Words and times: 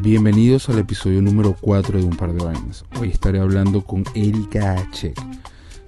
Bienvenidos 0.00 0.68
al 0.68 0.78
episodio 0.78 1.22
número 1.22 1.56
4 1.58 1.98
de 1.98 2.04
Un 2.04 2.16
par 2.16 2.32
de 2.32 2.44
vainas. 2.44 2.84
Hoy 3.00 3.08
estaré 3.08 3.40
hablando 3.40 3.82
con 3.82 4.04
Erika 4.14 4.74
H. 4.74 5.14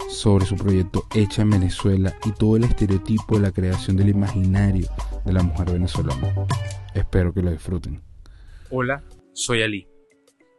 sobre 0.08 0.46
su 0.46 0.56
proyecto 0.56 1.06
Hecha 1.14 1.42
en 1.42 1.50
Venezuela 1.50 2.16
y 2.24 2.32
todo 2.32 2.56
el 2.56 2.64
estereotipo 2.64 3.36
de 3.36 3.42
la 3.42 3.52
creación 3.52 3.98
del 3.98 4.08
imaginario 4.08 4.88
de 5.24 5.32
la 5.32 5.42
mujer 5.42 5.72
venezolana. 5.72 6.34
Espero 6.94 7.34
que 7.34 7.42
lo 7.42 7.50
disfruten. 7.50 8.02
Hola, 8.70 9.04
soy 9.34 9.62
Ali. 9.62 9.86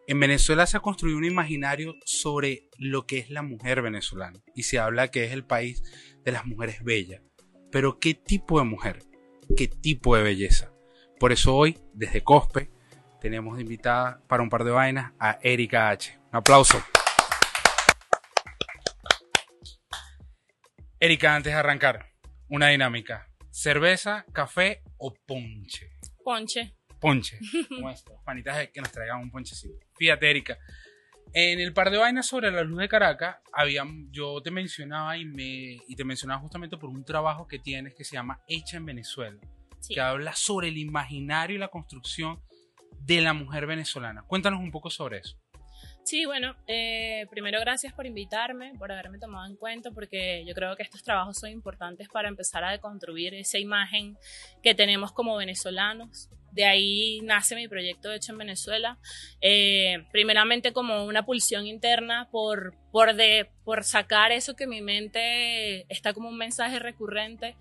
En 0.07 0.19
Venezuela 0.19 0.67
se 0.67 0.77
ha 0.77 0.81
construido 0.81 1.17
un 1.17 1.25
imaginario 1.25 1.95
sobre 2.05 2.69
lo 2.77 3.07
que 3.07 3.17
es 3.17 3.31
la 3.31 3.41
mujer 3.41 3.81
venezolana 3.81 4.39
y 4.53 4.63
se 4.63 4.77
habla 4.77 5.09
que 5.09 5.25
es 5.25 5.33
el 5.33 5.43
país 5.43 5.83
de 6.23 6.31
las 6.31 6.45
mujeres 6.45 6.83
bellas. 6.83 7.23
Pero 7.71 7.99
¿qué 7.99 8.13
tipo 8.13 8.59
de 8.59 8.65
mujer? 8.65 8.99
¿Qué 9.57 9.67
tipo 9.67 10.15
de 10.15 10.23
belleza? 10.23 10.71
Por 11.19 11.31
eso 11.31 11.55
hoy, 11.55 11.77
desde 11.93 12.23
COSPE, 12.23 12.69
tenemos 13.19 13.59
invitada 13.59 14.21
para 14.27 14.43
un 14.43 14.49
par 14.49 14.63
de 14.63 14.71
vainas 14.71 15.11
a 15.19 15.39
Erika 15.41 15.89
H. 15.89 16.17
Un 16.31 16.37
aplauso. 16.37 16.81
Erika, 20.99 21.35
antes 21.35 21.53
de 21.53 21.59
arrancar, 21.59 22.11
una 22.49 22.67
dinámica. 22.67 23.27
¿Cerveza, 23.51 24.25
café 24.33 24.81
o 24.97 25.13
ponche? 25.25 25.91
Ponche. 26.23 26.75
Ponche. 26.99 27.39
Como 27.69 27.89
esto. 27.89 28.21
Panitas 28.25 28.67
que 28.69 28.81
nos 28.81 28.91
traigan 28.91 29.19
un 29.19 29.31
ponchecito. 29.31 29.85
Fíjate, 29.97 30.29
Erika. 30.29 30.57
En 31.33 31.59
el 31.59 31.73
par 31.73 31.91
de 31.91 31.97
vainas 31.97 32.25
sobre 32.25 32.51
la 32.51 32.63
luz 32.63 32.79
de 32.79 32.89
Caracas, 32.89 33.37
había, 33.53 33.83
yo 34.09 34.41
te 34.41 34.49
mencionaba 34.49 35.15
y, 35.15 35.25
me, 35.25 35.77
y 35.87 35.95
te 35.95 36.03
mencionaba 36.03 36.41
justamente 36.41 36.75
por 36.77 36.89
un 36.89 37.05
trabajo 37.05 37.47
que 37.47 37.59
tienes 37.59 37.93
que 37.93 38.03
se 38.03 38.15
llama 38.15 38.41
Hecha 38.47 38.77
en 38.77 38.85
Venezuela, 38.85 39.39
Sí. 39.79 39.93
que 39.93 40.01
habla 40.01 40.33
sobre 40.35 40.69
el 40.69 40.77
imaginario 40.77 41.55
y 41.55 41.59
la 41.59 41.67
construcción 41.69 42.41
de 43.05 43.21
la 43.21 43.33
mujer 43.33 43.65
venezolana. 43.65 44.23
Cuéntanos 44.23 44.59
un 44.59 44.71
poco 44.71 44.89
sobre 44.89 45.19
eso. 45.19 45.37
Sí, 46.03 46.25
bueno, 46.25 46.55
eh, 46.65 47.27
primero 47.29 47.59
gracias 47.59 47.93
por 47.93 48.07
invitarme, 48.07 48.73
por 48.79 48.91
haberme 48.91 49.19
tomado 49.19 49.45
en 49.45 49.55
cuenta, 49.55 49.91
porque 49.91 50.43
yo 50.43 50.55
creo 50.55 50.75
que 50.75 50.81
estos 50.81 51.03
trabajos 51.03 51.37
son 51.39 51.51
importantes 51.51 52.07
para 52.09 52.27
empezar 52.27 52.63
a 52.63 52.71
deconstruir 52.71 53.35
esa 53.35 53.59
imagen 53.59 54.17
que 54.63 54.73
tenemos 54.73 55.11
como 55.11 55.35
venezolanos. 55.37 56.29
De 56.51 56.65
ahí 56.65 57.21
nace 57.21 57.55
mi 57.55 57.67
proyecto 57.67 58.11
hecho 58.11 58.31
en 58.31 58.37
Venezuela. 58.37 58.97
Eh, 59.41 60.05
primeramente 60.11 60.73
como 60.73 61.05
una 61.05 61.25
pulsión 61.25 61.67
interna 61.67 62.27
por, 62.31 62.75
por, 62.91 63.15
de, 63.15 63.49
por 63.63 63.83
sacar 63.83 64.31
eso 64.31 64.55
que 64.55 64.67
mi 64.67 64.81
mente 64.81 65.85
está 65.93 66.13
como 66.13 66.29
un 66.29 66.37
mensaje 66.37 66.79
recurrente, 66.79 67.55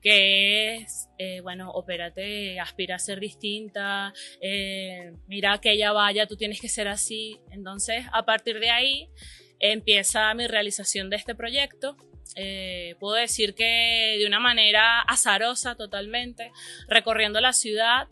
que 0.00 0.76
es, 0.76 1.08
eh, 1.18 1.40
bueno, 1.40 1.70
opérate, 1.70 2.58
aspira 2.58 2.96
a 2.96 2.98
ser 2.98 3.20
distinta, 3.20 4.12
eh, 4.40 5.12
mira 5.28 5.58
que 5.58 5.72
ella 5.72 5.92
vaya, 5.92 6.26
tú 6.26 6.36
tienes 6.36 6.60
que 6.60 6.68
ser 6.68 6.88
así. 6.88 7.38
Entonces, 7.50 8.04
a 8.12 8.24
partir 8.24 8.58
de 8.58 8.70
ahí 8.70 9.08
empieza 9.62 10.34
mi 10.34 10.46
realización 10.46 11.08
de 11.08 11.16
este 11.16 11.34
proyecto. 11.34 11.96
Eh, 12.36 12.96
puedo 12.98 13.14
decir 13.14 13.54
que 13.54 14.16
de 14.18 14.26
una 14.26 14.40
manera 14.40 15.00
azarosa 15.00 15.76
totalmente, 15.76 16.50
recorriendo 16.88 17.40
la 17.40 17.52
ciudad, 17.52 18.08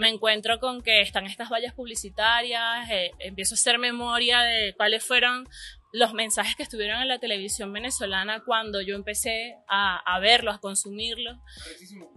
me 0.00 0.08
encuentro 0.08 0.58
con 0.60 0.82
que 0.82 1.00
están 1.02 1.26
estas 1.26 1.50
vallas 1.50 1.74
publicitarias, 1.74 2.88
eh, 2.90 3.12
empiezo 3.18 3.54
a 3.54 3.56
hacer 3.56 3.78
memoria 3.78 4.40
de 4.40 4.74
cuáles 4.74 5.04
fueron 5.04 5.46
los 5.92 6.14
mensajes 6.14 6.54
que 6.56 6.62
estuvieron 6.62 7.02
en 7.02 7.08
la 7.08 7.18
televisión 7.18 7.72
venezolana 7.72 8.42
cuando 8.44 8.80
yo 8.80 8.94
empecé 8.94 9.56
a, 9.68 9.98
a 9.98 10.20
verlos, 10.20 10.54
a 10.54 10.58
consumirlos. 10.58 11.36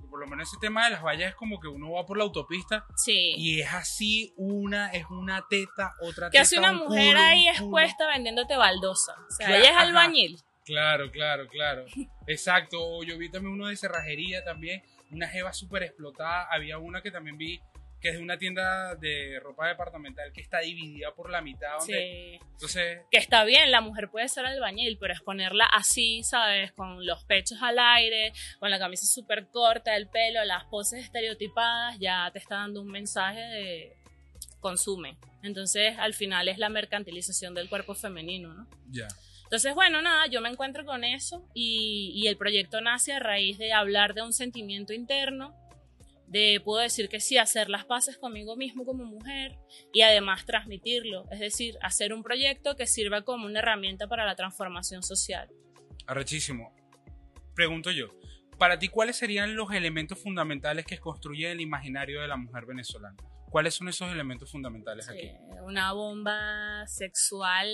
Por 0.09 0.19
lo 0.19 0.27
menos 0.27 0.47
ese 0.47 0.57
tema 0.61 0.85
de 0.85 0.91
las 0.91 1.01
vallas 1.03 1.29
es 1.29 1.35
como 1.35 1.59
que 1.59 1.67
uno 1.67 1.91
va 1.91 2.05
por 2.05 2.17
la 2.17 2.23
autopista 2.23 2.85
Sí. 2.95 3.33
y 3.35 3.61
es 3.61 3.73
así, 3.73 4.31
una 4.37 4.91
es 4.91 5.05
una 5.09 5.45
teta, 5.49 5.93
otra 6.01 6.27
que 6.27 6.33
teta. 6.33 6.41
hace 6.43 6.59
una 6.59 6.71
un 6.71 6.77
mujer 6.87 7.07
culo, 7.15 7.19
ahí 7.19 7.47
expuesta 7.47 8.07
vendiéndote 8.07 8.55
baldosa. 8.55 9.13
O 9.27 9.31
sea, 9.31 9.47
Claro, 9.47 9.61
ella 9.61 9.69
es 9.71 9.75
ajá. 9.75 9.81
albañil. 9.87 10.37
Claro, 10.65 11.11
claro, 11.11 11.47
claro. 11.49 11.83
Exacto. 12.27 13.03
Yo 13.03 13.17
vi 13.17 13.29
también 13.29 13.53
uno 13.53 13.67
de 13.67 13.75
cerrajería 13.75 14.43
también, 14.45 14.81
una 15.13 15.27
jeva 15.27 15.53
súper 15.53 15.83
explotada. 15.83 16.47
Había 16.51 16.77
una 16.77 17.01
que 17.01 17.11
también 17.11 17.37
vi 17.37 17.61
que 18.03 18.09
es 18.09 18.17
de 18.17 18.21
una 18.21 18.37
tienda 18.37 18.95
de 18.95 19.39
ropa 19.39 19.65
departamental 19.69 20.33
que 20.33 20.41
está 20.41 20.59
dividida 20.59 21.15
por 21.15 21.29
la 21.29 21.41
mitad. 21.41 21.77
Donde, 21.79 22.37
Sí. 22.37 22.47
Entonces, 22.51 22.99
que 23.09 23.17
está 23.17 23.45
bien, 23.45 23.71
la 23.71 23.79
mujer 23.79 24.09
puede 24.09 24.27
ser 24.27 24.45
albañil, 24.45 24.97
pero 24.99 25.13
es 25.13 25.21
ponerla 25.21 25.65
así, 25.65 26.21
¿sabes? 26.23 26.73
Con 26.73 27.05
los 27.05 27.23
pechos 27.23 27.59
al 27.61 27.79
aire, 27.79 28.33
con 28.59 28.69
la 28.69 28.77
camisa 28.77 29.05
súper 29.05 29.47
corta, 29.47 29.95
el 29.95 30.09
pelo, 30.09 30.43
las 30.43 30.65
poses 30.65 31.01
estereotipadas, 31.05 31.97
ya 31.97 32.29
te 32.33 32.39
está 32.39 32.55
dando 32.55 32.81
un 32.81 32.91
mensaje 32.91 33.39
de 33.39 33.95
consume. 34.59 35.17
Entonces, 35.41 35.97
al 35.97 36.13
final 36.13 36.49
es 36.49 36.57
la 36.57 36.67
mercantilización 36.67 37.53
del 37.53 37.69
cuerpo 37.69 37.95
femenino, 37.95 38.53
¿no? 38.53 38.67
ya. 38.91 39.07
Entonces, 39.53 39.75
bueno, 39.75 40.01
nada, 40.01 40.25
yo 40.25 40.41
me 40.41 40.49
encuentro 40.49 40.83
con 40.83 41.03
eso 41.03 41.47
y, 41.53 42.25
el 42.25 42.37
proyecto 42.37 42.81
nace 42.81 43.13
a 43.13 43.19
raíz 43.19 43.59
de 43.59 43.71
hablar 43.71 44.15
de 44.15 44.23
un 44.23 44.33
sentimiento 44.33 44.93
interno, 44.93 45.55
de, 46.25 46.59
puedo 46.65 46.81
decir 46.81 47.07
que 47.07 47.19
sí, 47.19 47.37
hacer 47.37 47.69
las 47.69 47.85
paces 47.85 48.17
conmigo 48.17 48.55
mismo 48.55 48.83
como 48.83 49.05
mujer 49.05 49.59
y 49.93 50.01
además 50.01 50.47
transmitirlo, 50.47 51.29
es 51.29 51.39
decir, 51.39 51.77
hacer 51.83 52.15
un 52.15 52.23
proyecto 52.23 52.75
que 52.75 52.87
sirva 52.87 53.21
como 53.21 53.45
una 53.45 53.59
herramienta 53.59 54.07
para 54.07 54.25
la 54.25 54.35
transformación 54.35 55.03
social. 55.03 55.47
Arrechísimo. 56.07 56.73
Pregunto 57.53 57.91
yo, 57.91 58.07
para 58.57 58.79
ti, 58.79 58.87
¿cuáles 58.87 59.17
serían 59.17 59.55
los 59.55 59.71
elementos 59.71 60.17
fundamentales 60.17 60.87
que 60.87 60.97
construyen 60.97 61.51
el 61.51 61.61
imaginario 61.61 62.21
de 62.21 62.27
la 62.27 62.37
mujer 62.37 62.65
venezolana? 62.65 63.17
¿Cuáles 63.53 63.75
son 63.75 63.87
esos 63.87 64.11
elementos 64.11 64.51
fundamentales 64.51 65.07
aquí? 65.07 65.27
Sí, 65.27 65.37
una 65.63 65.93
bomba 65.93 66.87
sexual 66.87 67.69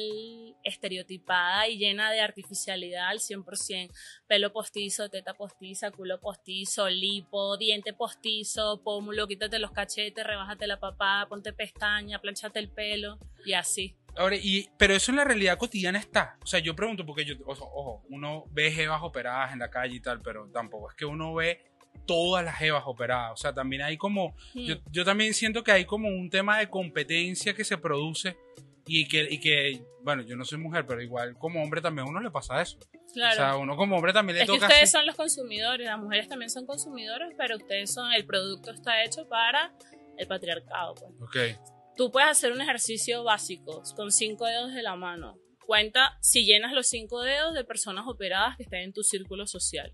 estereotipada 0.62 1.70
y 1.70 1.78
llena 1.78 2.12
de 2.12 2.20
artificialidad 2.20 3.08
al 3.08 3.20
100%. 3.20 3.90
Pelo 4.28 4.52
postizo, 4.52 5.10
teta 5.10 5.36
postiza, 5.36 5.90
culo 5.92 6.20
postizo, 6.20 6.90
lipo, 6.90 7.56
diente 7.56 7.94
postizo, 7.94 8.84
pómulo, 8.84 9.26
quítate 9.26 9.58
los 9.58 9.72
cachetes, 9.72 10.28
rebájate 10.28 10.68
la 10.68 10.82
papada, 10.82 11.30
ponte 11.30 11.54
pestaña, 11.54 12.20
planchate 12.20 12.60
el 12.60 12.70
pelo 12.70 13.18
y 13.46 13.54
así. 13.54 13.96
Ahora, 14.18 14.36
y, 14.36 14.70
pero 14.78 14.94
eso 14.94 15.14
en 15.14 15.16
la 15.16 15.24
realidad 15.24 15.58
cotidiana 15.58 15.98
está. 15.98 16.38
O 16.44 16.46
sea, 16.46 16.60
yo 16.60 16.76
pregunto 16.76 17.06
porque 17.06 17.24
yo, 17.24 17.36
ojo, 17.46 17.72
ojo, 17.74 18.04
uno 18.10 18.44
ve 18.52 18.70
jevas 18.70 19.02
operadas 19.02 19.54
en 19.54 19.60
la 19.60 19.70
calle 19.70 19.96
y 19.96 20.02
tal, 20.02 20.22
pero 20.22 20.50
tampoco 20.52 20.90
es 20.90 20.96
que 20.98 21.06
uno 21.06 21.34
ve 21.34 21.69
todas 22.06 22.44
las 22.44 22.56
jevas 22.58 22.84
operadas. 22.86 23.32
O 23.34 23.38
sea, 23.38 23.54
también 23.54 23.82
hay 23.84 23.98
como, 23.98 24.36
Hmm. 24.54 24.66
yo, 24.66 24.76
yo 24.92 25.06
también 25.06 25.34
siento 25.34 25.64
que 25.64 25.72
hay 25.72 25.86
como 25.86 26.08
un 26.08 26.30
tema 26.30 26.58
de 26.58 26.70
competencia 26.70 27.54
que 27.54 27.64
se 27.64 27.78
produce 27.78 28.38
y 28.86 29.08
que, 29.08 29.28
y 29.30 29.40
que, 29.40 29.84
bueno, 30.02 30.24
yo 30.24 30.36
no 30.36 30.44
soy 30.46 30.58
mujer, 30.58 30.86
pero 30.88 31.02
igual 31.02 31.38
como 31.38 31.62
hombre 31.62 31.82
también 31.82 32.08
a 32.08 32.10
uno 32.10 32.20
le 32.22 32.32
pasa 32.32 32.62
eso. 32.62 32.80
Claro. 33.14 33.34
O 33.34 33.36
sea, 33.36 33.56
uno 33.58 33.76
como 33.76 33.96
hombre 33.96 34.14
también 34.14 34.38
le 34.38 34.44
es 34.44 34.50
que 34.50 34.56
toca... 34.56 34.66
ustedes 34.68 34.84
así. 34.84 34.92
son 34.94 35.06
los 35.06 35.16
consumidores, 35.16 35.86
las 35.86 36.00
mujeres 36.00 36.28
también 36.28 36.50
son 36.50 36.66
consumidores, 36.66 37.30
pero 37.38 37.58
ustedes 37.58 37.94
son, 37.94 38.12
el 38.14 38.26
producto 38.26 38.72
está 38.72 39.04
hecho 39.04 39.28
para 39.28 39.72
el 40.18 40.28
patriarcado. 40.28 40.96
Pues. 40.96 41.54
Ok, 41.56 41.60
Tú 41.96 42.12
puedes 42.12 42.30
hacer 42.30 42.52
un 42.54 42.62
ejercicio 42.62 43.24
básico 43.26 43.84
con 43.96 44.12
cinco 44.12 44.46
dedos 44.46 44.74
de 44.74 44.82
la 44.82 44.96
mano. 44.96 45.38
Cuenta 45.66 46.18
si 46.22 46.46
llenas 46.46 46.72
los 46.72 46.88
cinco 46.88 47.22
dedos 47.22 47.54
de 47.54 47.64
personas 47.66 48.06
operadas 48.08 48.56
que 48.58 48.64
estén 48.64 48.82
en 48.84 48.94
tu 48.94 49.04
círculo 49.04 49.46
social. 49.46 49.94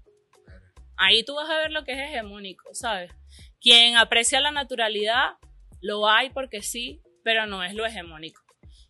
Ahí 0.97 1.23
tú 1.23 1.35
vas 1.35 1.49
a 1.49 1.57
ver 1.57 1.71
lo 1.71 1.83
que 1.83 1.93
es 1.93 1.99
hegemónico, 1.99 2.73
¿sabes? 2.73 3.11
Quien 3.59 3.97
aprecia 3.97 4.39
la 4.39 4.51
naturalidad, 4.51 5.33
lo 5.81 6.07
hay 6.07 6.29
porque 6.29 6.61
sí, 6.61 7.01
pero 7.23 7.45
no 7.47 7.63
es 7.63 7.73
lo 7.73 7.85
hegemónico. 7.85 8.41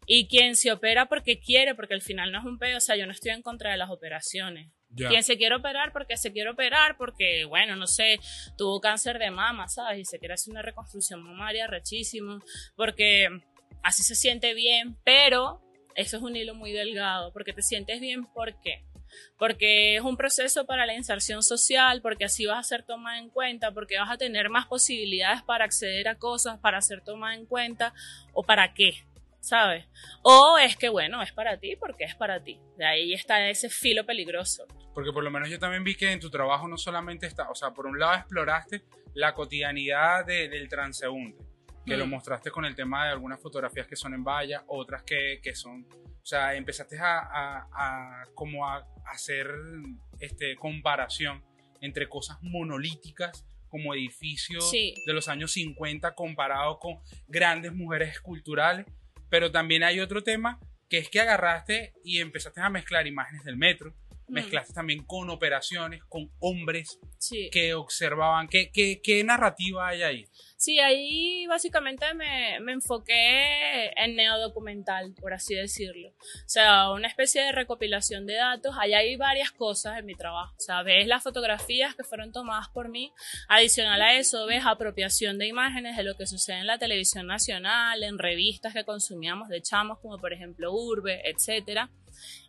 Y 0.07 0.27
quien 0.27 0.55
se 0.55 0.71
opera 0.71 1.07
porque 1.07 1.39
quiere, 1.39 1.73
porque 1.73 1.95
al 1.95 2.01
final 2.01 2.31
no 2.31 2.39
es 2.39 2.45
un 2.45 2.59
pedo, 2.59 2.77
o 2.77 2.81
sea, 2.81 2.95
yo 2.95 3.05
no 3.05 3.11
estoy 3.11 3.31
en 3.31 3.41
contra 3.41 3.71
de 3.71 3.77
las 3.77 3.89
operaciones. 3.89 4.71
ya. 4.89 5.09
Quien 5.09 5.23
se 5.23 5.37
quiere 5.37 5.55
operar 5.55 5.91
porque 5.91 6.15
se 6.15 6.31
quiere 6.31 6.51
operar, 6.51 6.95
porque, 6.97 7.45
bueno, 7.45 7.75
no 7.75 7.87
sé, 7.87 8.19
tuvo 8.57 8.79
cáncer 8.79 9.17
de 9.17 9.31
mama, 9.31 9.67
¿sabes? 9.67 9.99
Y 9.99 10.05
se 10.05 10.19
quiere 10.19 10.35
hacer 10.35 10.51
una 10.51 10.61
reconstrucción 10.61 11.23
mamaria 11.23 11.67
rechísimo, 11.67 12.39
porque 12.75 13.29
así 13.83 14.03
se 14.03 14.15
siente 14.15 14.53
bien, 14.53 14.95
pero 15.03 15.61
eso 15.95 16.17
es 16.17 16.23
un 16.23 16.35
hilo 16.35 16.53
muy 16.53 16.71
delgado, 16.71 17.33
porque 17.33 17.53
te 17.53 17.61
sientes 17.61 17.99
bien, 17.99 18.25
¿por 18.25 18.59
qué? 18.61 18.85
Porque 19.37 19.95
es 19.95 20.01
un 20.01 20.17
proceso 20.17 20.65
para 20.65 20.85
la 20.85 20.93
inserción 20.95 21.43
social, 21.43 22.01
porque 22.01 22.25
así 22.25 22.45
vas 22.45 22.59
a 22.59 22.63
ser 22.63 22.83
tomada 22.83 23.17
en 23.19 23.29
cuenta, 23.29 23.71
porque 23.71 23.97
vas 23.99 24.11
a 24.11 24.17
tener 24.17 24.49
más 24.49 24.65
posibilidades 24.67 25.41
para 25.43 25.65
acceder 25.65 26.07
a 26.07 26.15
cosas, 26.15 26.59
para 26.59 26.81
ser 26.81 27.01
tomada 27.01 27.35
en 27.35 27.45
cuenta, 27.45 27.93
o 28.33 28.43
para 28.43 28.73
qué, 28.73 29.05
¿sabes? 29.41 29.85
O 30.23 30.57
es 30.57 30.75
que, 30.77 30.89
bueno, 30.89 31.21
es 31.21 31.31
para 31.33 31.57
ti 31.59 31.75
porque 31.75 32.03
es 32.05 32.15
para 32.15 32.41
ti. 32.43 32.59
De 32.77 32.85
ahí 32.85 33.13
está 33.13 33.49
ese 33.49 33.69
filo 33.69 34.05
peligroso. 34.05 34.65
Porque 34.93 35.11
por 35.11 35.23
lo 35.23 35.31
menos 35.31 35.49
yo 35.49 35.59
también 35.59 35.83
vi 35.83 35.95
que 35.95 36.11
en 36.11 36.19
tu 36.21 36.29
trabajo 36.29 36.67
no 36.67 36.77
solamente 36.77 37.25
está, 37.27 37.49
o 37.49 37.55
sea, 37.55 37.71
por 37.71 37.85
un 37.85 37.99
lado 37.99 38.15
exploraste 38.15 38.83
la 39.13 39.33
cotidianidad 39.33 40.25
de- 40.25 40.47
del 40.49 40.67
transeúnte, 40.69 41.43
que 41.85 41.97
lo 41.97 42.07
mostraste 42.07 42.49
con 42.51 42.65
el 42.65 42.75
tema 42.75 43.05
de 43.05 43.11
algunas 43.11 43.39
fotografías 43.41 43.87
que 43.87 43.95
son 43.95 44.13
en 44.13 44.23
valla, 44.23 44.63
otras 44.67 45.03
que, 45.03 45.39
que 45.43 45.53
son, 45.55 45.85
o 45.91 46.25
sea, 46.25 46.55
empezaste 46.55 46.97
a, 46.99 47.19
a- 47.19 47.67
a 47.71 48.23
como 48.33 48.67
a 48.67 48.85
hacer 49.05 49.47
este, 50.19 50.55
comparación 50.55 51.43
entre 51.81 52.07
cosas 52.09 52.37
monolíticas 52.41 53.45
como 53.69 53.93
edificio 53.93 54.61
Sí. 54.61 54.95
de 55.05 55.13
los 55.13 55.27
años 55.27 55.51
50 55.51 56.15
comparado 56.15 56.79
con 56.79 56.97
grandes 57.27 57.73
mujeres 57.73 58.09
esculturales. 58.11 58.85
Pero 59.29 59.51
también 59.51 59.83
hay 59.83 59.99
otro 59.99 60.23
tema 60.23 60.59
que 60.89 60.97
es 60.99 61.09
que 61.09 61.19
agarraste 61.19 61.93
y 62.03 62.19
empezaste 62.19 62.61
a 62.61 62.69
mezclar 62.69 63.05
imágenes 63.07 63.43
del 63.43 63.57
metro, 63.57 63.93
Mm, 64.27 64.33
mezclaste 64.33 64.73
también 64.73 65.03
con 65.05 65.29
operaciones, 65.29 66.03
con 66.09 66.31
hombres 66.39 66.99
Sí. 67.17 67.49
que 67.51 67.73
observaban. 67.73 68.47
¿Qué, 68.47 68.71
qué, 68.71 69.01
qué 69.03 69.23
narrativa 69.23 69.87
hay 69.87 70.03
ahí? 70.03 70.25
Sí, 70.57 70.79
ahí 70.79 71.45
básicamente 71.47 72.13
me, 72.13 72.59
me 72.61 72.71
enfoqué 72.71 73.91
en 73.97 74.15
neodocumental, 74.15 75.13
por 75.19 75.33
así 75.33 75.53
decirlo. 75.55 76.09
O 76.09 76.47
sea, 76.49 76.91
una 76.91 77.07
especie 77.07 77.41
de 77.43 77.51
recopilación 77.51 78.25
de 78.25 78.35
datos. 78.35 78.75
Ahí 78.79 78.93
hay 78.93 79.15
varias 79.15 79.51
cosas 79.51 79.99
en 79.99 80.05
mi 80.05 80.15
trabajo. 80.15 80.53
O 80.57 80.59
sea, 80.61 80.81
ves 80.83 81.07
las 81.07 81.23
fotografías 81.23 81.95
que 81.95 82.03
fueron 82.03 82.31
tomadas 82.31 82.69
por 82.69 82.89
mí. 82.89 83.11
Adicional 83.47 84.01
a 84.01 84.15
eso, 84.17 84.45
ves 84.45 84.63
apropiación 84.65 85.37
de 85.37 85.47
imágenes 85.47 85.97
de 85.97 86.03
lo 86.03 86.15
que 86.15 86.25
sucede 86.25 86.59
en 86.59 86.67
la 86.67 86.77
televisión 86.79 87.27
nacional, 87.27 88.01
en 88.03 88.17
revistas 88.17 88.73
que 88.73 88.85
consumíamos 88.85 89.49
de 89.49 89.61
chamos, 89.61 89.99
como 89.99 90.17
por 90.17 90.33
ejemplo 90.33 90.71
Urbe, 90.73 91.21
etcétera. 91.29 91.89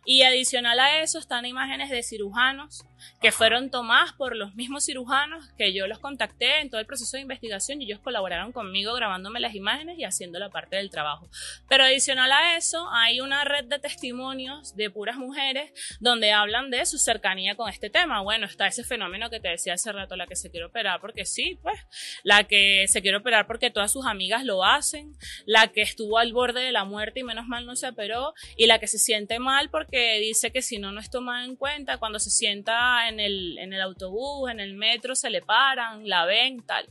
Y 0.09 0.23
adicional 0.23 0.79
a 0.79 1.01
eso 1.01 1.19
están 1.19 1.45
imágenes 1.45 1.89
de 1.89 2.01
cirujanos 2.01 2.85
que 3.21 3.33
fueron 3.33 3.69
tomadas 3.69 4.13
por 4.13 4.37
los 4.37 4.55
mismos 4.55 4.85
cirujanos 4.85 5.49
que 5.57 5.73
yo 5.73 5.85
los 5.85 5.99
contacté 5.99 6.61
en 6.61 6.69
todo 6.69 6.79
el 6.79 6.87
proceso 6.87 7.17
de 7.17 7.21
investigación 7.21 7.81
y 7.81 7.85
ellos 7.85 7.99
colaboraron 7.99 8.53
conmigo 8.53 8.93
grabándome 8.93 9.41
las 9.41 9.53
imágenes 9.53 9.99
y 9.99 10.05
haciendo 10.05 10.39
la 10.39 10.49
parte 10.49 10.77
del 10.77 10.89
trabajo. 10.89 11.29
Pero 11.67 11.83
adicional 11.83 12.31
a 12.31 12.55
eso 12.55 12.87
hay 12.93 13.19
una 13.19 13.43
red 13.43 13.65
de 13.65 13.79
testimonios 13.79 14.77
de 14.77 14.89
puras 14.89 15.17
mujeres 15.17 15.71
donde 15.99 16.31
hablan 16.31 16.71
de 16.71 16.85
su 16.85 16.97
cercanía 16.99 17.55
con 17.55 17.69
este 17.69 17.89
tema. 17.89 18.21
Bueno, 18.21 18.45
está 18.45 18.65
ese 18.65 18.85
fenómeno 18.85 19.29
que 19.29 19.41
te 19.41 19.49
decía 19.49 19.73
hace 19.73 19.91
rato, 19.91 20.15
la 20.15 20.25
que 20.25 20.37
se 20.37 20.49
quiere 20.49 20.67
operar 20.67 21.01
porque 21.01 21.25
sí, 21.25 21.59
pues, 21.61 21.77
la 22.23 22.45
que 22.45 22.85
se 22.87 23.01
quiere 23.01 23.17
operar 23.17 23.45
porque 23.45 23.71
todas 23.71 23.91
sus 23.91 24.05
amigas 24.05 24.45
lo 24.45 24.63
hacen, 24.63 25.17
la 25.45 25.67
que 25.67 25.81
estuvo 25.81 26.17
al 26.17 26.31
borde 26.31 26.61
de 26.61 26.71
la 26.71 26.85
muerte 26.85 27.19
y 27.19 27.23
menos 27.23 27.45
mal 27.45 27.65
no 27.65 27.75
se 27.75 27.89
operó, 27.89 28.33
y 28.55 28.67
la 28.67 28.79
que 28.79 28.87
se 28.87 28.99
siente 28.99 29.39
mal 29.39 29.69
porque 29.69 29.96
dice 30.19 30.51
que 30.51 30.61
si 30.61 30.79
no, 30.79 30.91
no 30.91 30.99
es 30.99 31.09
tomada 31.09 31.45
en 31.45 31.55
cuenta, 31.55 31.97
cuando 31.97 32.19
se 32.19 32.29
sienta 32.29 33.07
en 33.09 33.19
el, 33.19 33.57
en 33.57 33.73
el 33.73 33.81
autobús, 33.81 34.49
en 34.49 34.59
el 34.59 34.75
metro, 34.75 35.15
se 35.15 35.29
le 35.29 35.41
paran, 35.41 36.07
la 36.07 36.25
ven, 36.25 36.65
tal. 36.65 36.87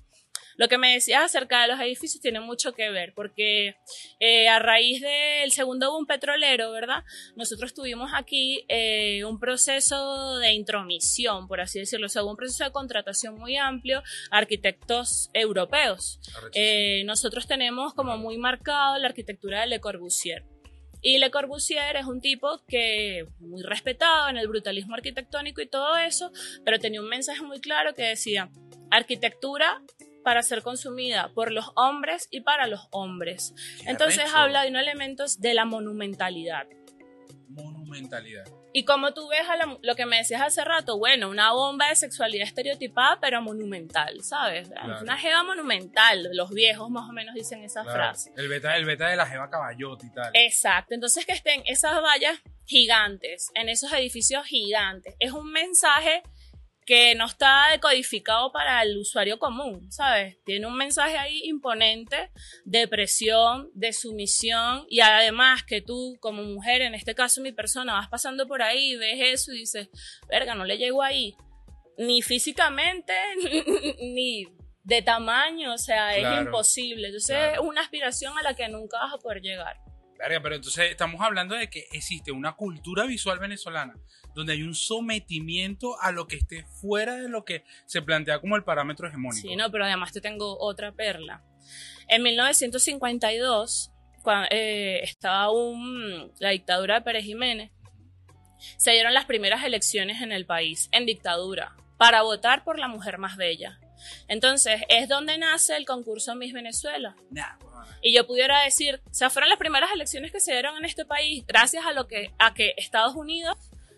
Lo 0.56 0.68
que 0.68 0.78
me 0.78 0.94
decías 0.94 1.22
acerca 1.22 1.62
de 1.62 1.68
los 1.68 1.80
edificios 1.80 2.22
tiene 2.22 2.40
mucho 2.40 2.72
que 2.72 2.90
ver, 2.90 3.12
porque 3.14 3.76
eh, 4.20 4.48
a 4.48 4.58
raíz 4.58 5.02
del 5.02 5.52
segundo 5.52 5.90
boom 5.92 6.06
petrolero, 6.06 6.70
¿verdad? 6.72 7.04
Nosotros 7.36 7.74
tuvimos 7.74 8.10
aquí 8.14 8.64
eh, 8.68 9.24
un 9.24 9.38
proceso 9.38 10.38
de 10.38 10.52
intromisión, 10.52 11.46
por 11.46 11.60
así 11.60 11.78
decirlo, 11.78 12.06
o 12.06 12.08
sea, 12.08 12.22
hubo 12.22 12.30
un 12.30 12.36
proceso 12.36 12.64
de 12.64 12.72
contratación 12.72 13.34
muy 13.34 13.56
amplio, 13.56 14.02
arquitectos 14.30 15.30
europeos. 15.34 16.20
Eh, 16.54 17.02
nosotros 17.04 17.46
tenemos 17.46 17.92
como 17.92 18.16
muy 18.16 18.38
marcado 18.38 18.96
la 18.98 19.08
arquitectura 19.08 19.60
de 19.60 19.66
Le 19.66 19.80
Corbusier. 19.80 20.44
Y 21.06 21.18
Le 21.18 21.30
Corbusier 21.30 21.94
es 21.94 22.06
un 22.06 22.20
tipo 22.20 22.64
que 22.66 23.28
muy 23.38 23.62
respetado 23.62 24.28
en 24.28 24.38
el 24.38 24.48
brutalismo 24.48 24.96
arquitectónico 24.96 25.60
y 25.60 25.68
todo 25.68 25.96
eso, 25.96 26.32
pero 26.64 26.80
tenía 26.80 27.00
un 27.00 27.08
mensaje 27.08 27.42
muy 27.42 27.60
claro 27.60 27.94
que 27.94 28.02
decía, 28.02 28.50
arquitectura 28.90 29.80
para 30.24 30.42
ser 30.42 30.62
consumida 30.62 31.30
por 31.32 31.52
los 31.52 31.70
hombres 31.76 32.26
y 32.32 32.40
para 32.40 32.66
los 32.66 32.88
hombres. 32.90 33.54
Qué 33.80 33.88
Entonces 33.88 34.18
arrecho. 34.18 34.36
habla 34.36 34.62
de 34.64 34.70
unos 34.70 34.82
elementos 34.82 35.40
de 35.40 35.54
la 35.54 35.64
monumentalidad. 35.64 36.66
Monumentalidad. 37.50 38.46
Y 38.78 38.84
como 38.84 39.14
tú 39.14 39.26
ves 39.28 39.48
a 39.48 39.56
la- 39.56 39.78
lo 39.80 39.94
que 39.94 40.04
me 40.04 40.18
decías 40.18 40.42
hace 40.42 40.62
rato, 40.62 40.98
bueno, 40.98 41.30
una 41.30 41.50
bomba 41.52 41.88
de 41.88 41.96
sexualidad 41.96 42.46
estereotipada, 42.46 43.18
pero 43.22 43.40
monumental, 43.40 44.22
¿sabes? 44.22 44.68
Claro. 44.68 45.00
Una 45.00 45.16
jeva 45.16 45.42
monumental, 45.44 46.28
los 46.34 46.50
viejos 46.50 46.90
más 46.90 47.08
o 47.08 47.12
menos 47.14 47.34
dicen 47.34 47.64
esa 47.64 47.82
Claro. 47.84 47.96
frase. 47.98 48.32
El 48.36 48.48
beta, 48.48 48.76
el 48.76 48.84
beta 48.84 49.08
de 49.08 49.16
la 49.16 49.24
Jeva 49.24 49.48
Caballote 49.48 50.04
y 50.06 50.10
tal. 50.12 50.30
Exacto, 50.34 50.92
entonces 50.94 51.24
que 51.24 51.32
estén 51.32 51.62
esas 51.64 52.02
vallas 52.02 52.38
gigantes, 52.66 53.50
en 53.54 53.70
esos 53.70 53.90
edificios 53.94 54.44
gigantes, 54.44 55.14
es 55.20 55.32
un 55.32 55.50
mensaje 55.52 56.22
que 56.86 57.16
no 57.16 57.26
está 57.26 57.66
decodificado 57.72 58.52
para 58.52 58.80
el 58.82 58.96
usuario 58.96 59.40
común, 59.40 59.90
¿sabes? 59.90 60.38
Tiene 60.44 60.68
un 60.68 60.76
mensaje 60.76 61.18
ahí 61.18 61.40
imponente 61.44 62.30
de 62.64 62.86
presión, 62.86 63.70
de 63.74 63.92
sumisión 63.92 64.86
y 64.88 65.00
además 65.00 65.64
que 65.64 65.82
tú 65.82 66.16
como 66.20 66.44
mujer, 66.44 66.82
en 66.82 66.94
este 66.94 67.16
caso 67.16 67.40
mi 67.40 67.50
persona, 67.50 67.94
vas 67.94 68.08
pasando 68.08 68.46
por 68.46 68.62
ahí, 68.62 68.94
ves 68.96 69.18
eso 69.20 69.52
y 69.52 69.58
dices, 69.58 69.88
verga, 70.28 70.54
no 70.54 70.64
le 70.64 70.78
llego 70.78 71.02
ahí, 71.02 71.34
ni 71.98 72.22
físicamente, 72.22 73.12
ni 74.00 74.46
de 74.84 75.02
tamaño, 75.02 75.74
o 75.74 75.78
sea, 75.78 76.14
Claro, 76.16 76.36
es 76.36 76.46
imposible. 76.46 77.08
Entonces 77.08 77.36
claro. 77.36 77.52
es 77.54 77.68
una 77.68 77.80
aspiración 77.80 78.38
a 78.38 78.42
la 78.42 78.54
que 78.54 78.68
nunca 78.68 78.98
vas 78.98 79.14
a 79.14 79.18
poder 79.18 79.42
llegar. 79.42 79.76
Verga, 80.16 80.40
pero 80.40 80.54
entonces 80.54 80.88
estamos 80.90 81.20
hablando 81.20 81.56
de 81.56 81.68
que 81.68 81.86
existe 81.90 82.30
una 82.30 82.54
cultura 82.54 83.04
visual 83.04 83.40
venezolana 83.40 83.94
donde 84.36 84.52
hay 84.52 84.62
un 84.62 84.74
sometimiento 84.74 86.00
a 86.00 86.12
lo 86.12 86.28
que 86.28 86.36
esté 86.36 86.66
fuera 86.66 87.16
de 87.16 87.30
lo 87.30 87.46
que 87.46 87.64
se 87.86 88.02
plantea 88.02 88.38
como 88.38 88.54
el 88.54 88.64
parámetro 88.64 89.08
hegemónico. 89.08 89.48
Sí, 89.48 89.56
no, 89.56 89.70
pero 89.70 89.86
además 89.86 90.12
te 90.12 90.20
tengo 90.20 90.58
otra 90.60 90.92
perla. 90.92 91.42
En 92.06 92.22
1952, 92.22 93.92
cuando 94.22 94.46
estaba 94.50 95.44
aún 95.44 96.30
la 96.38 96.50
dictadura 96.50 96.96
de 96.96 97.00
Pérez 97.00 97.24
Jiménez, 97.24 97.72
se 98.76 98.90
dieron 98.90 99.14
las 99.14 99.24
primeras 99.24 99.64
elecciones 99.64 100.20
en 100.20 100.32
el 100.32 100.44
país, 100.44 100.90
en 100.92 101.06
dictadura, 101.06 101.74
para 101.96 102.20
votar 102.20 102.62
por 102.62 102.78
la 102.78 102.88
mujer 102.88 103.16
más 103.16 103.38
bella. 103.38 103.80
Entonces, 104.28 104.82
es 104.90 105.08
donde 105.08 105.38
nace 105.38 105.78
el 105.78 105.86
concurso 105.86 106.34
Miss 106.34 106.52
Venezuela. 106.52 107.16
Nah. 107.30 107.56
Y 108.02 108.14
yo 108.14 108.26
pudiera 108.26 108.62
decir, 108.62 109.00
o 109.10 109.14
sea, 109.14 109.30
fueron 109.30 109.48
las 109.48 109.58
primeras 109.58 109.90
elecciones 109.92 110.30
que 110.30 110.40
se 110.40 110.52
dieron 110.52 110.76
en 110.76 110.84
este 110.84 111.06
país 111.06 111.44
gracias 111.46 111.86
a 111.86 111.92
lo 111.92 112.06
que 112.06 112.32
a 112.38 112.52
que 112.52 112.74
Estados 112.76 113.14
Unidos 113.14 113.56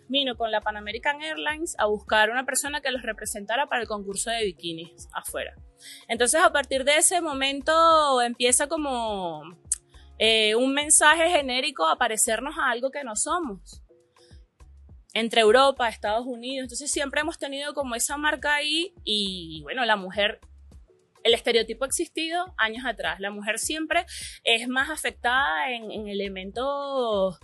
vino 0.08 0.36
con 0.36 0.50
la 0.50 0.60
Pan 0.60 0.76
American 0.76 1.22
Airlines 1.22 1.74
a 1.78 1.86
buscar 1.86 2.30
una 2.30 2.44
persona 2.44 2.80
que 2.80 2.90
los 2.90 3.02
representara 3.02 3.66
para 3.66 3.82
el 3.82 3.88
concurso 3.88 4.30
de 4.30 4.44
bikinis 4.44 5.08
afuera. 5.12 5.54
Entonces, 6.08 6.40
a 6.42 6.52
partir 6.52 6.84
de 6.84 6.96
ese 6.96 7.20
momento 7.20 8.20
empieza 8.22 8.66
como 8.66 9.42
eh, 10.18 10.54
un 10.54 10.74
mensaje 10.74 11.30
genérico 11.30 11.86
a 11.86 11.96
parecernos 11.96 12.56
a 12.58 12.70
algo 12.70 12.90
que 12.90 13.04
no 13.04 13.16
somos. 13.16 13.82
Entre 15.14 15.40
Europa, 15.40 15.88
Estados 15.88 16.26
Unidos. 16.26 16.64
Entonces, 16.64 16.90
siempre 16.90 17.20
hemos 17.20 17.38
tenido 17.38 17.74
como 17.74 17.94
esa 17.94 18.16
marca 18.16 18.54
ahí 18.54 18.94
y, 19.04 19.62
bueno, 19.62 19.84
la 19.84 19.96
mujer 19.96 20.40
el 21.24 21.34
estereotipo 21.34 21.84
ha 21.84 21.88
existido 21.88 22.54
años 22.56 22.84
atrás. 22.86 23.20
La 23.20 23.30
mujer 23.30 23.58
siempre 23.58 24.06
es 24.44 24.68
más 24.68 24.88
afectada 24.88 25.70
en, 25.70 25.90
en 25.90 26.08
elementos 26.08 27.38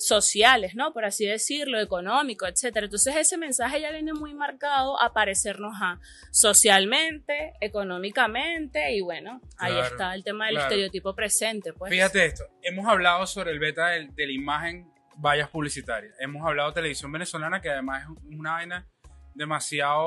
sociales, 0.00 0.74
¿no? 0.74 0.92
Por 0.94 1.04
así 1.04 1.26
decirlo, 1.26 1.78
económico, 1.78 2.46
etcétera. 2.46 2.86
Entonces 2.86 3.14
ese 3.16 3.36
mensaje 3.36 3.80
ya 3.82 3.90
viene 3.90 4.14
muy 4.14 4.32
marcado 4.34 5.00
a 5.00 5.12
parecernos 5.12 5.74
a 5.80 6.00
socialmente, 6.30 7.52
económicamente 7.60 8.92
y 8.92 9.02
bueno, 9.02 9.40
ahí 9.58 9.72
Claro, 9.74 9.86
está 9.86 10.14
el 10.14 10.24
tema 10.24 10.46
del 10.46 10.54
claro. 10.54 10.68
estereotipo 10.70 11.14
presente, 11.14 11.72
pues. 11.74 11.90
Fíjate 11.92 12.24
esto, 12.24 12.44
hemos 12.62 12.86
hablado 12.88 13.26
sobre 13.26 13.50
el 13.50 13.58
beta 13.58 13.88
del- 13.88 14.14
de, 14.14 14.26
la 14.26 14.32
imagen 14.32 14.90
vallas 15.18 15.48
publicitarias. 15.50 16.14
Hemos 16.18 16.46
hablado 16.46 16.70
de 16.70 16.74
televisión 16.76 17.12
venezolana, 17.12 17.60
que 17.60 17.68
además 17.70 18.04
es 18.04 18.36
una 18.38 18.52
vaina 18.52 18.86
demasiado, 19.34 20.00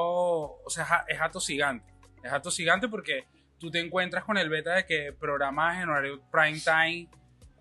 o 0.64 0.70
sea, 0.70 1.06
es 1.08 1.22
atosigante. 1.22 1.94
Es 2.24 2.32
atosigante 2.32 2.88
porque 2.88 3.26
tú 3.60 3.70
te 3.70 3.80
encuentras 3.80 4.24
con 4.24 4.38
el 4.38 4.50
beta 4.50 4.74
de 4.76 4.86
que 4.86 5.14
programas 5.14 5.82
en 5.82 5.90
horario 5.90 6.22
prime 6.32 6.60
time 6.60 7.10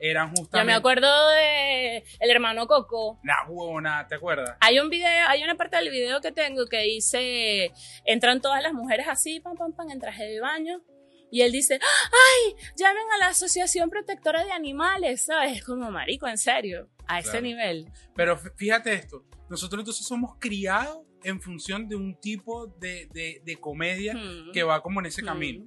eran 0.05 0.29
justamente... 0.31 0.59
Ya 0.59 0.65
me 0.65 0.75
acuerdo 0.75 1.29
de 1.31 1.99
El 2.19 2.31
hermano 2.31 2.67
Coco. 2.67 3.21
Nah, 3.23 3.49
huevona, 3.49 4.07
¿te 4.09 4.17
acuerdas? 4.17 4.57
Hay 4.61 4.81
un 4.81 4.91
video, 4.91 5.09
hay 5.29 5.45
una 5.45 5.55
parte 5.55 5.77
del 5.77 5.91
video 5.91 6.21
que 6.21 6.33
tengo 6.33 6.67
que 6.67 6.81
dice, 6.83 7.71
entran 8.05 8.41
todas 8.41 8.61
las 8.63 8.73
mujeres 8.73 9.07
así, 9.09 9.39
pam, 9.39 9.57
pam, 9.57 9.73
pam, 9.73 9.91
en 9.91 10.01
traje 10.01 10.25
de 10.25 10.41
baño. 10.41 10.83
Y 11.31 11.43
él 11.43 11.53
dice, 11.53 11.79
¡ay! 11.81 12.55
Llamen 12.77 13.05
a 13.15 13.19
la 13.19 13.29
Asociación 13.29 13.89
Protectora 13.91 14.45
de 14.45 14.51
Animales, 14.51 15.25
¿sabes? 15.27 15.59
Es 15.59 15.65
como 15.65 15.91
marico, 15.91 16.27
en 16.27 16.37
serio, 16.37 16.91
a 17.07 17.21
ese 17.21 17.31
Claro. 17.31 17.47
nivel. 17.47 17.87
Pero 18.17 18.37
fíjate 18.37 18.93
esto, 18.93 19.25
nosotros 19.49 19.81
entonces 19.81 20.05
somos 20.07 20.37
criados 20.41 20.99
en 21.25 21.41
función 21.41 21.89
de 21.89 21.95
un 21.97 22.21
tipo 22.21 22.67
de, 22.67 23.07
de- 23.13 23.41
de 23.45 23.57
comedia 23.57 24.15
Hmm. 24.15 24.51
que 24.53 24.65
va 24.65 24.83
como 24.83 24.99
en 25.01 25.07
ese 25.07 25.23
Hmm. 25.23 25.27
camino. 25.27 25.65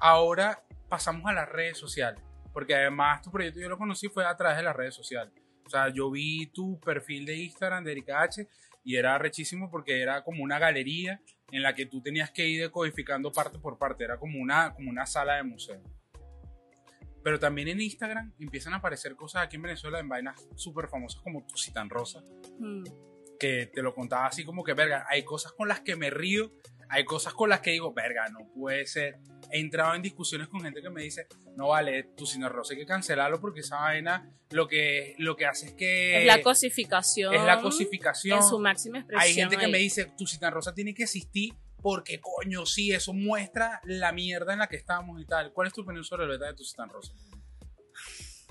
Ahora 0.00 0.62
pasamos 0.88 1.24
a 1.26 1.32
las 1.32 1.48
redes 1.48 1.78
sociales, 1.78 2.20
porque 2.54 2.74
además 2.74 3.20
tu 3.20 3.30
proyecto 3.30 3.60
yo 3.60 3.68
lo 3.68 3.76
conocí 3.76 4.08
fue 4.08 4.24
a 4.24 4.34
través 4.34 4.56
de 4.56 4.62
las 4.62 4.74
redes 4.74 4.94
sociales. 4.94 5.34
O 5.66 5.68
sea, 5.68 5.88
yo 5.88 6.10
vi 6.10 6.46
tu 6.46 6.80
perfil 6.80 7.26
de 7.26 7.36
Instagram 7.36 7.84
de 7.84 7.92
Erika 7.92 8.22
H 8.22 8.48
y 8.84 8.96
era 8.96 9.18
rechísimo 9.18 9.70
porque 9.70 10.00
era 10.00 10.22
como 10.22 10.42
una 10.42 10.58
galería 10.58 11.20
en 11.50 11.62
la 11.62 11.74
que 11.74 11.86
tú 11.86 12.00
tenías 12.00 12.30
que 12.30 12.46
ir 12.48 12.62
decodificando 12.62 13.32
parte 13.32 13.58
por 13.58 13.76
parte, 13.76 14.04
era 14.04 14.18
como 14.18 14.40
una, 14.40 14.72
como 14.72 14.88
una 14.88 15.04
sala 15.04 15.34
de 15.34 15.42
museo. 15.42 15.82
Pero 17.22 17.38
también 17.38 17.68
en 17.68 17.80
Instagram 17.80 18.34
empiezan 18.38 18.74
a 18.74 18.76
aparecer 18.76 19.16
cosas 19.16 19.42
aquí 19.42 19.56
en 19.56 19.62
Venezuela 19.62 19.98
en 19.98 20.08
vainas 20.08 20.46
súper 20.54 20.88
famosas 20.88 21.20
como 21.22 21.44
Tu 21.46 21.56
Citan 21.56 21.90
Rosa, 21.90 22.22
Hmm. 22.60 22.84
que 23.40 23.66
te 23.66 23.82
lo 23.82 23.94
contaba 23.94 24.26
así 24.26 24.44
como 24.44 24.62
que, 24.62 24.74
verga, 24.74 25.06
hay 25.08 25.24
cosas 25.24 25.52
con 25.52 25.66
las 25.66 25.80
que 25.80 25.96
me 25.96 26.10
río 26.10 26.52
hay 26.88 27.04
cosas 27.04 27.34
con 27.34 27.48
las 27.48 27.60
que 27.60 27.70
digo, 27.70 27.92
verga, 27.92 28.28
no 28.28 28.48
puede 28.54 28.86
ser. 28.86 29.18
He 29.50 29.60
entrado 29.60 29.94
en 29.94 30.02
discusiones 30.02 30.48
con 30.48 30.60
gente 30.62 30.82
que 30.82 30.90
me 30.90 31.02
dice, 31.02 31.26
no 31.56 31.68
vale, 31.68 32.02
tu 32.16 32.26
cine 32.26 32.48
rosa 32.48 32.74
hay 32.74 32.80
que 32.80 32.86
cancelarlo 32.86 33.40
porque 33.40 33.60
esa 33.60 33.76
vaina 33.76 34.30
lo 34.50 34.66
que, 34.66 35.14
lo 35.18 35.36
que 35.36 35.46
hace 35.46 35.66
es 35.66 35.72
que... 35.74 36.20
Es 36.20 36.26
la 36.26 36.42
cosificación. 36.42 37.34
Es 37.34 37.42
la 37.42 37.60
cosificación. 37.60 38.38
En 38.38 38.44
su 38.44 38.58
máxima 38.58 38.98
expresión. 38.98 39.22
Hay 39.22 39.34
gente 39.34 39.56
que 39.56 39.68
me 39.68 39.78
dice, 39.78 40.12
tu 40.16 40.26
cita 40.26 40.50
rosa 40.50 40.74
tiene 40.74 40.94
que 40.94 41.04
existir 41.04 41.54
porque, 41.82 42.18
coño, 42.18 42.64
sí, 42.64 42.92
eso 42.92 43.12
muestra 43.12 43.80
la 43.84 44.10
mierda 44.12 44.54
en 44.54 44.60
la 44.60 44.68
que 44.68 44.76
estamos 44.76 45.20
y 45.20 45.26
tal. 45.26 45.52
¿Cuál 45.52 45.68
es 45.68 45.74
tu 45.74 45.82
opinión 45.82 46.02
sobre 46.02 46.24
el 46.24 46.30
beta 46.30 46.46
de 46.46 46.54
tu 46.54 46.64
cita 46.64 46.86
rosa? 46.86 47.12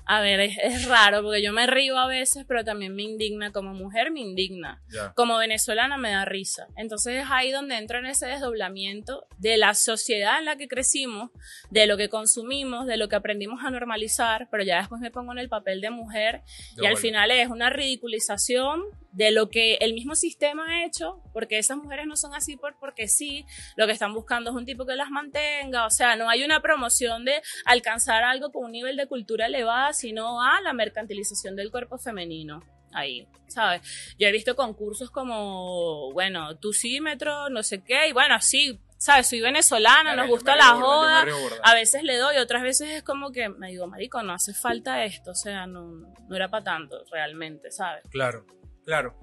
A 0.06 0.20
ver, 0.20 0.40
es, 0.40 0.58
es 0.62 0.86
raro 0.86 1.22
porque 1.22 1.42
yo 1.42 1.52
me 1.52 1.66
río 1.66 1.98
a 1.98 2.06
veces, 2.06 2.44
pero 2.46 2.64
también 2.64 2.94
me 2.94 3.02
indigna. 3.02 3.52
Como 3.52 3.74
mujer 3.74 4.10
me 4.10 4.20
indigna. 4.20 4.82
Ya. 4.88 5.12
Como 5.14 5.38
venezolana 5.38 5.96
me 5.96 6.10
da 6.10 6.24
risa. 6.24 6.66
Entonces 6.76 7.22
es 7.22 7.30
ahí 7.30 7.50
donde 7.50 7.76
entro 7.76 7.98
en 7.98 8.06
ese 8.06 8.26
desdoblamiento 8.26 9.26
de 9.38 9.56
la 9.56 9.74
sociedad 9.74 10.38
en 10.38 10.44
la 10.44 10.56
que 10.56 10.68
crecimos, 10.68 11.30
de 11.70 11.86
lo 11.86 11.96
que 11.96 12.08
consumimos, 12.08 12.86
de 12.86 12.96
lo 12.96 13.08
que 13.08 13.16
aprendimos 13.16 13.64
a 13.64 13.70
normalizar, 13.70 14.48
pero 14.50 14.62
ya 14.62 14.78
después 14.78 15.00
me 15.00 15.10
pongo 15.10 15.32
en 15.32 15.38
el 15.38 15.48
papel 15.48 15.80
de 15.80 15.90
mujer 15.90 16.42
y 16.80 16.86
al 16.86 16.96
final 16.96 17.30
es 17.30 17.48
una 17.48 17.70
ridiculización 17.70 18.82
de 19.14 19.30
lo 19.30 19.48
que 19.48 19.76
el 19.76 19.94
mismo 19.94 20.16
sistema 20.16 20.66
ha 20.68 20.84
hecho, 20.84 21.22
porque 21.32 21.58
esas 21.58 21.76
mujeres 21.76 22.06
no 22.06 22.16
son 22.16 22.34
así 22.34 22.56
por, 22.56 22.76
porque 22.80 23.06
sí, 23.06 23.46
lo 23.76 23.86
que 23.86 23.92
están 23.92 24.12
buscando 24.12 24.50
es 24.50 24.56
un 24.56 24.66
tipo 24.66 24.84
que 24.86 24.96
las 24.96 25.08
mantenga, 25.08 25.86
o 25.86 25.90
sea, 25.90 26.16
no 26.16 26.28
hay 26.28 26.42
una 26.42 26.60
promoción 26.60 27.24
de 27.24 27.40
alcanzar 27.64 28.24
algo 28.24 28.50
con 28.50 28.64
un 28.64 28.72
nivel 28.72 28.96
de 28.96 29.06
cultura 29.06 29.46
elevada, 29.46 29.92
sino 29.94 30.42
a 30.42 30.60
la 30.60 30.72
mercantilización 30.72 31.56
del 31.56 31.70
cuerpo 31.70 31.98
femenino. 31.98 32.62
Ahí, 32.92 33.26
¿sabes? 33.48 33.82
Yo 34.18 34.28
he 34.28 34.32
visto 34.32 34.54
concursos 34.54 35.10
como, 35.10 36.12
bueno, 36.12 36.56
tucímetro, 36.58 37.48
no 37.50 37.64
sé 37.64 37.82
qué, 37.82 38.08
y 38.08 38.12
bueno, 38.12 38.40
sí, 38.40 38.80
¿sabes? 38.98 39.28
Soy 39.28 39.40
venezolana, 39.40 40.14
nos 40.14 40.28
gusta 40.28 40.54
la 40.54 40.74
joda, 40.74 41.26
a 41.64 41.74
veces 41.74 42.04
le 42.04 42.16
doy, 42.16 42.36
otras 42.36 42.62
veces 42.62 42.90
es 42.90 43.02
como 43.02 43.32
que 43.32 43.48
me 43.48 43.68
digo, 43.68 43.88
marico, 43.88 44.22
no 44.22 44.32
hace 44.32 44.54
falta 44.54 45.04
esto, 45.04 45.32
o 45.32 45.34
sea, 45.34 45.66
no, 45.66 45.86
no 46.28 46.36
era 46.36 46.48
para 46.48 46.62
tanto 46.62 47.04
realmente, 47.10 47.72
¿sabes? 47.72 48.04
Claro, 48.10 48.46
claro. 48.84 49.18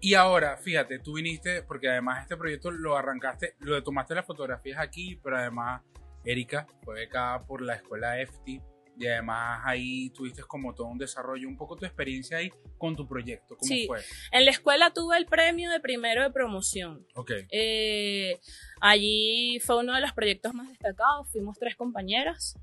Y 0.00 0.14
ahora, 0.14 0.56
fíjate, 0.56 0.98
tú 0.98 1.14
viniste, 1.14 1.62
porque 1.62 1.88
además 1.88 2.22
este 2.22 2.36
proyecto 2.36 2.70
lo 2.70 2.96
arrancaste, 2.96 3.54
lo 3.60 3.80
tomaste 3.82 4.14
las 4.16 4.26
fotografías 4.26 4.80
aquí, 4.80 5.20
pero 5.22 5.38
además 5.38 5.82
Erika 6.24 6.66
fue 6.84 6.96
becada 6.96 7.44
por 7.44 7.62
la 7.62 7.74
escuela 7.74 8.20
EFTI 8.20 8.60
y 8.98 9.06
además 9.06 9.60
ahí 9.64 10.10
tuviste 10.10 10.42
como 10.42 10.74
todo 10.74 10.88
un 10.88 10.98
desarrollo, 10.98 11.46
un 11.48 11.56
poco 11.56 11.76
tu 11.76 11.84
experiencia 11.86 12.38
ahí 12.38 12.50
con 12.76 12.96
tu 12.96 13.06
proyecto, 13.06 13.56
¿cómo 13.56 13.68
Sí. 13.68 13.86
fue? 13.86 14.00
En 14.32 14.44
la 14.44 14.50
escuela 14.50 14.92
tuve 14.92 15.16
el 15.16 15.26
premio 15.26 15.70
de 15.70 15.80
primero 15.80 16.22
de 16.22 16.30
promoción. 16.30 17.06
Ok, 17.14 17.30
Eh, 17.50 18.38
allí 18.80 19.58
fue 19.60 19.78
uno 19.78 19.94
de 19.94 20.00
los 20.00 20.12
proyectos 20.12 20.54
más 20.54 20.68
destacados. 20.68 21.28
Fuimos 21.30 21.58
tres 21.58 21.76
compañeras. 21.76 22.56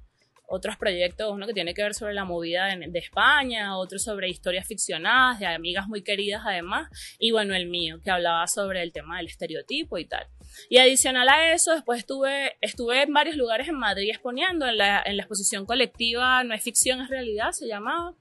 Otros 0.47 0.77
proyectos, 0.77 1.31
uno 1.33 1.47
que 1.47 1.53
tiene 1.53 1.73
que 1.73 1.81
ver 1.81 1.95
sobre 1.95 2.13
la 2.13 2.23
movida 2.23 2.65
de, 2.67 2.87
de 2.87 2.99
España, 2.99 3.75
otro 3.77 3.97
sobre 3.97 4.29
historias 4.29 4.67
ficcionadas, 4.67 5.39
de 5.39 5.47
amigas 5.47 5.87
muy 5.87 6.03
queridas 6.03 6.43
además, 6.45 6.87
y 7.17 7.31
bueno, 7.31 7.55
el 7.55 7.65
mío, 7.67 7.99
que 8.03 8.11
hablaba 8.11 8.45
sobre 8.45 8.83
el 8.83 8.91
tema 8.91 9.17
del 9.17 9.25
estereotipo 9.25 9.97
y 9.97 10.05
tal. 10.05 10.27
Y 10.69 10.77
adicional 10.77 11.29
a 11.29 11.53
eso, 11.53 11.73
después 11.73 11.99
estuve, 11.99 12.57
estuve 12.61 13.03
en 13.03 13.13
varios 13.13 13.35
lugares 13.35 13.67
en 13.67 13.75
Madrid 13.75 14.09
exponiendo, 14.09 14.67
en 14.67 14.77
la, 14.77 15.01
en 15.05 15.17
la 15.17 15.23
exposición 15.23 15.65
colectiva 15.65 16.43
No 16.43 16.53
es 16.53 16.63
ficción, 16.63 17.01
es 17.01 17.09
realidad, 17.09 17.51
se 17.51 17.67
llamaba 17.67 18.13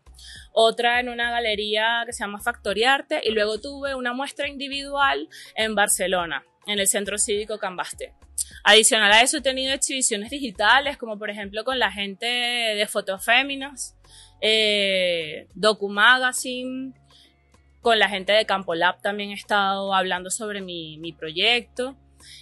otra 0.53 1.01
en 1.01 1.09
una 1.09 1.31
galería 1.31 2.05
que 2.07 2.13
se 2.13 2.21
llama 2.21 2.41
Factoriarte 2.41 3.21
y 3.25 3.31
luego 3.31 3.61
tuve 3.61 3.95
una 3.95 4.13
muestra 4.13 4.49
individual 4.49 5.29
en 5.57 5.75
Barcelona, 5.75 6.45
en 6.67 6.79
el 6.79 6.87
Centro 6.87 7.19
Cívico 7.19 7.59
Cambaste. 7.59 8.15
Adicional 8.63 9.13
a 9.13 9.21
eso 9.23 9.39
he 9.39 9.43
tenido 9.43 9.73
exhibiciones 9.73 10.31
digitales, 10.31 10.97
como 10.97 11.19
por 11.19 11.31
ejemplo 11.31 11.65
con 11.65 11.79
la 11.79 11.91
gente 11.91 12.27
de 12.27 12.87
Fotoféminas, 12.87 13.97
eh, 14.41 15.49
Docu 15.55 15.89
Magazine, 15.89 16.95
con 17.81 17.99
la 17.99 18.09
gente 18.09 18.33
de 18.33 18.47
Campo 18.47 18.75
Lab 18.75 19.03
también 19.03 19.31
he 19.31 19.35
estado 19.35 19.93
hablando 19.95 20.31
sobre 20.31 20.63
mi, 20.63 20.97
mi 20.99 21.13
proyecto. 21.13 21.97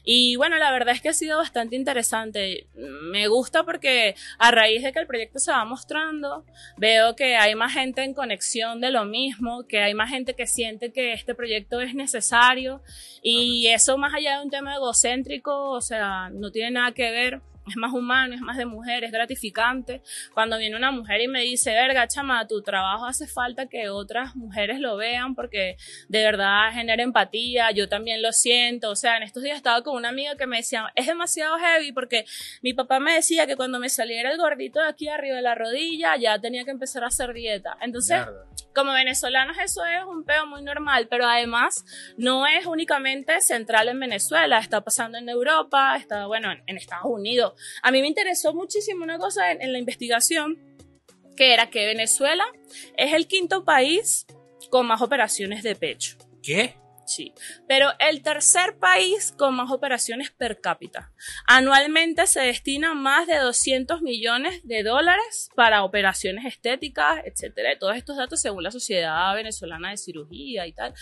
Y 0.05 0.37
bueno, 0.37 0.57
la 0.59 0.73
verdad 0.73 0.95
es 0.95 1.01
que 1.01 1.09
ha 1.09 1.13
sido 1.13 1.39
bastante 1.39 1.77
interesante. 1.77 2.67
Me 2.75 3.29
gusta 3.29 3.65
porque 3.65 4.15
a 4.39 4.51
raíz 4.51 4.83
de 4.83 4.93
que 4.93 4.99
el 4.99 5.07
proyecto 5.07 5.39
se 5.39 5.53
va 5.53 5.65
mostrando, 5.65 6.45
veo 6.77 7.15
que 7.15 7.37
hay 7.37 7.55
más 7.55 7.73
gente 7.73 8.03
en 8.03 8.15
conexión 8.15 8.81
de 8.81 8.91
lo 8.91 9.05
mismo, 9.05 9.67
que 9.67 9.81
hay 9.81 9.95
más 9.95 10.11
gente 10.11 10.35
que 10.35 10.47
siente 10.47 10.93
que 10.93 11.13
este 11.13 11.35
proyecto 11.35 11.81
es 11.81 11.95
necesario 11.95 12.83
y 13.23 13.69
eso 13.69 13.97
más 13.99 14.15
allá 14.15 14.39
de 14.39 14.45
un 14.45 14.51
tema 14.51 14.75
egocéntrico, 14.75 15.71
o 15.71 15.81
sea, 15.81 16.31
no 16.31 16.51
tiene 16.51 16.73
nada 16.73 16.93
que 16.93 17.11
ver. 17.11 17.41
Es 17.69 17.77
más 17.77 17.93
humano, 17.93 18.35
es 18.35 18.41
más 18.41 18.57
de 18.57 18.67
mujer, 18.67 19.05
es 19.05 19.13
gratificante. 19.13 20.03
Cuando 20.35 20.59
viene 20.59 20.77
una 20.77 20.91
mujer 20.91 21.21
y 21.21 21.29
me 21.29 21.43
dice, 21.43 21.73
verga, 21.73 22.09
chama, 22.09 22.47
tu 22.49 22.61
trabajo 22.63 23.07
hace 23.07 23.29
falta 23.29 23.67
que 23.67 23.89
otras 23.89 24.35
mujeres 24.35 24.81
lo 24.81 24.97
vean 24.97 25.37
porque 25.37 25.77
de 26.09 26.25
verdad 26.25 26.73
genera 26.73 27.03
empatía, 27.05 27.71
yo 27.71 27.89
también 27.89 28.21
lo 28.21 28.33
siento. 28.33 28.91
O 28.91 28.97
sea, 28.97 29.17
en 29.17 29.23
estos 29.23 29.45
días 29.45 29.57
estaba 29.57 29.83
con 29.83 29.97
una 29.97 30.09
amiga 30.09 30.37
que 30.37 30.47
me 30.47 30.57
decía, 30.57 30.91
es 30.97 31.07
demasiado 31.07 31.57
heavy 31.59 31.93
porque 31.93 32.25
mi 32.63 32.75
papá 32.75 32.99
me 32.99 33.15
decía 33.15 33.47
que 33.47 33.55
cuando 33.55 33.79
me 33.79 33.89
saliera 33.89 34.33
el 34.33 34.39
gordito 34.39 34.81
de 34.81 34.89
aquí 34.89 35.09
arriba 35.09 35.37
de 35.37 35.43
la 35.43 35.55
rodilla 35.55 36.17
ya 36.17 36.41
tenía 36.41 36.65
que 36.65 36.73
empezar 36.73 37.05
a 37.05 37.09
hacer 37.09 37.33
dieta. 37.33 37.77
Entonces, 37.81 38.19
Mierda. 38.19 38.47
como 38.75 38.93
venezolanos 38.93 39.57
eso 39.59 39.85
es 39.85 40.05
un 40.05 40.25
peo 40.25 40.47
muy 40.47 40.63
normal, 40.63 41.07
pero 41.09 41.27
además 41.27 41.85
no 42.17 42.47
es 42.47 42.67
únicamente 42.67 43.41
central 43.41 43.89
en 43.89 44.01
Venezuela, 44.01 44.59
está 44.59 44.81
pasando 44.81 45.19
en 45.19 45.29
Europa, 45.29 45.97
está, 45.97 46.27
bueno, 46.27 46.51
en, 46.51 46.63
en 46.67 46.77
Estados 46.77 47.07
Unidos. 47.07 47.52
A 47.83 47.91
mí 47.91 48.01
me 48.01 48.09
interesó 48.09 48.55
muchísimo 48.55 49.05
una 49.05 49.19
cosa 49.19 49.51
en, 49.51 49.63
en 49.63 49.73
la 49.73 49.79
investigación, 49.79 50.59
que 51.37 51.53
era 51.53 51.71
que 51.71 51.87
Venezuela 51.87 52.45
es 52.97 53.13
el 53.15 53.27
quinto 53.27 53.65
país 53.65 54.27
con 54.71 54.87
más 54.87 55.03
operaciones 55.03 55.63
de 55.63 55.75
pecho. 55.75 56.17
¿Qué? 56.43 56.82
Sí, 57.05 57.35
pero 57.69 57.91
el 57.99 58.23
tercer 58.23 58.79
país 58.79 59.35
con 59.37 59.55
más 59.57 59.71
operaciones 59.71 60.31
per 60.31 60.61
cápita. 60.61 61.11
Anualmente 61.47 62.27
se 62.27 62.41
destinan 62.41 62.97
más 62.97 63.27
de 63.27 63.37
200 63.39 64.03
millones 64.03 64.61
de 64.67 64.83
dólares 64.83 65.51
para 65.57 65.83
operaciones 65.83 66.45
estéticas, 66.45 67.21
etcétera. 67.25 67.77
Todos 67.79 67.97
estos 67.97 68.17
datos 68.17 68.41
según 68.41 68.63
la 68.63 68.71
Sociedad 68.71 69.35
Venezolana 69.35 69.91
de 69.91 69.97
Cirugía 69.97 70.67
y 70.67 70.73
tal. 70.73 70.95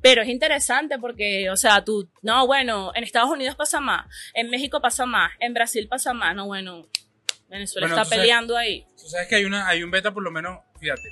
Pero 0.00 0.22
es 0.22 0.28
interesante 0.28 0.98
porque, 0.98 1.50
o 1.50 1.56
sea, 1.56 1.84
tú, 1.84 2.10
no, 2.22 2.46
bueno, 2.46 2.90
en 2.94 3.04
Estados 3.04 3.30
Unidos 3.30 3.54
pasa 3.54 3.80
más, 3.80 4.06
en 4.34 4.48
México 4.50 4.80
pasa 4.80 5.06
más, 5.06 5.32
en 5.38 5.52
Brasil 5.54 5.86
pasa 5.88 6.12
más, 6.14 6.34
no, 6.34 6.46
bueno, 6.46 6.88
Venezuela 7.48 7.86
Bueno, 7.86 7.94
está 7.96 8.04
tú 8.04 8.08
sabes- 8.08 8.20
peleando 8.22 8.56
ahí. 8.56 8.86
Tú 8.98 9.06
sabes 9.08 9.28
que 9.28 9.36
hay, 9.36 9.44
una, 9.44 9.68
hay 9.68 9.82
un 9.82 9.90
beta, 9.90 10.12
por 10.12 10.22
lo 10.22 10.30
menos, 10.30 10.58
fíjate. 10.80 11.02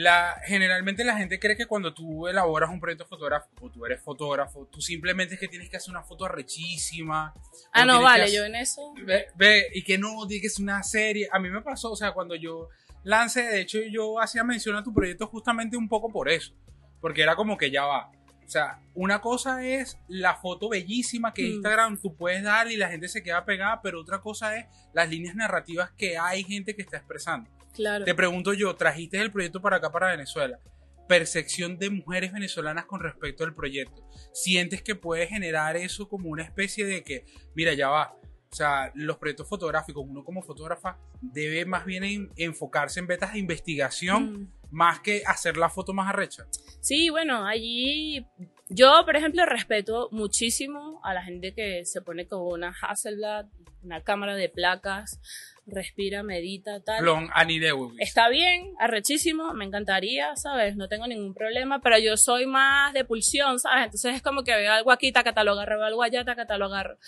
La, 0.00 0.40
generalmente 0.46 1.02
la 1.02 1.16
gente 1.16 1.40
cree 1.40 1.56
que 1.56 1.66
cuando 1.66 1.92
tú 1.92 2.28
elaboras 2.28 2.70
un 2.70 2.78
proyecto 2.78 3.04
fotográfico 3.04 3.66
o 3.66 3.68
tú 3.68 3.84
eres 3.84 4.00
fotógrafo, 4.00 4.66
tú 4.70 4.80
simplemente 4.80 5.34
es 5.34 5.40
que 5.40 5.48
tienes 5.48 5.68
que 5.68 5.76
hacer 5.76 5.90
una 5.90 6.04
foto 6.04 6.24
arrechísima. 6.24 7.34
Ah, 7.72 7.84
no, 7.84 8.00
vale, 8.00 8.22
hacer- 8.24 8.36
yo 8.36 8.44
en 8.44 8.54
eso. 8.54 8.94
Ve, 9.04 9.26
ve, 9.34 9.66
y 9.74 9.82
que 9.82 9.98
no, 9.98 10.24
tiene 10.28 10.40
que 10.40 10.50
ser 10.50 10.62
una 10.62 10.84
serie. 10.84 11.28
A 11.32 11.40
mí 11.40 11.50
me 11.50 11.62
pasó, 11.62 11.90
o 11.90 11.96
sea, 11.96 12.12
cuando 12.12 12.36
yo 12.36 12.68
lancé, 13.02 13.42
de 13.42 13.60
hecho, 13.60 13.80
yo 13.90 14.20
hacía 14.20 14.44
mención 14.44 14.76
a 14.76 14.84
tu 14.84 14.94
proyecto 14.94 15.26
justamente 15.26 15.76
un 15.76 15.88
poco 15.88 16.12
por 16.12 16.28
eso. 16.28 16.54
Porque 17.00 17.22
era 17.22 17.34
como 17.34 17.56
que 17.58 17.72
ya 17.72 17.84
va. 17.84 18.12
O 18.48 18.50
sea, 18.50 18.80
una 18.94 19.20
cosa 19.20 19.62
es 19.62 19.98
la 20.08 20.34
foto 20.36 20.70
bellísima 20.70 21.34
que 21.34 21.42
Mm. 21.42 21.52
Instagram 21.56 22.00
tú 22.00 22.16
puedes 22.16 22.42
dar 22.42 22.70
y 22.72 22.78
la 22.78 22.88
gente 22.88 23.06
se 23.06 23.22
queda 23.22 23.44
pegada, 23.44 23.82
pero 23.82 24.00
otra 24.00 24.22
cosa 24.22 24.56
es 24.56 24.64
las 24.94 25.10
líneas 25.10 25.34
narrativas 25.36 25.90
que 25.98 26.16
hay 26.16 26.44
gente 26.44 26.74
que 26.74 26.80
está 26.80 26.96
expresando. 26.96 27.50
Claro. 27.74 28.06
Te 28.06 28.14
pregunto 28.14 28.54
yo, 28.54 28.74
trajiste 28.74 29.20
el 29.20 29.30
proyecto 29.30 29.60
para 29.60 29.76
acá, 29.76 29.92
para 29.92 30.06
Venezuela. 30.08 30.58
Percepción 31.06 31.76
de 31.78 31.90
mujeres 31.90 32.32
venezolanas 32.32 32.86
con 32.86 33.00
respecto 33.00 33.44
al 33.44 33.54
proyecto. 33.54 34.02
¿Sientes 34.32 34.80
que 34.82 34.94
puede 34.94 35.26
generar 35.26 35.76
eso 35.76 36.08
como 36.08 36.30
una 36.30 36.42
especie 36.42 36.86
de 36.86 37.02
que, 37.04 37.26
mira, 37.54 37.74
ya 37.74 37.88
va? 37.90 38.14
O 38.50 38.54
sea, 38.54 38.90
los 38.94 39.18
proyectos 39.18 39.46
fotográficos, 39.46 40.04
uno 40.08 40.24
como 40.24 40.42
fotógrafa 40.42 40.96
debe 41.20 41.66
más 41.66 41.84
bien 41.84 42.04
en- 42.04 42.30
enfocarse 42.36 42.98
en 42.98 43.06
betas 43.06 43.34
de 43.34 43.40
investigación 43.40 44.32
Mm. 44.32 44.52
Más 44.70 45.00
que 45.00 45.22
hacer 45.26 45.56
la 45.56 45.68
foto 45.68 45.92
más 45.92 46.08
arrecha. 46.08 46.46
Sí, 46.80 47.10
bueno, 47.10 47.46
allí 47.46 48.26
yo, 48.70 49.02
por 49.06 49.16
ejemplo, 49.16 49.46
respeto 49.46 50.08
muchísimo 50.12 51.00
a 51.02 51.14
la 51.14 51.22
gente 51.22 51.54
que 51.54 51.86
se 51.86 52.02
pone 52.02 52.26
con 52.26 52.42
una 52.42 52.74
Hasselblad, 52.78 53.46
una 53.82 54.02
cámara 54.02 54.36
de 54.36 54.50
placas, 54.50 55.20
respira, 55.66 56.22
medita, 56.22 56.82
tal. 56.84 57.00
Plon 57.00 57.30
Annie 57.32 57.60
Lewis. 57.60 57.94
Está 57.98 58.28
bien, 58.28 58.74
arrechísimo, 58.78 59.54
me 59.54 59.64
encantaría, 59.64 60.36
¿sabes? 60.36 60.76
No 60.76 60.88
tengo 60.88 61.06
ningún 61.06 61.32
problema, 61.32 61.80
pero 61.80 61.98
yo 61.98 62.18
soy 62.18 62.44
más 62.46 62.92
de 62.92 63.06
pulsión, 63.06 63.58
¿sabes? 63.58 63.86
Entonces 63.86 64.16
es 64.16 64.22
como 64.22 64.44
que 64.44 64.54
veo 64.54 64.72
algo 64.72 64.92
aquí, 64.92 65.12
taca, 65.12 65.32
lo 65.44 65.52
agarro, 65.52 65.78
veo 65.78 65.86
algo 65.86 66.02
allá, 66.02 66.24
taca, 66.24 66.58
lo 66.58 66.66
agarro. 66.66 66.98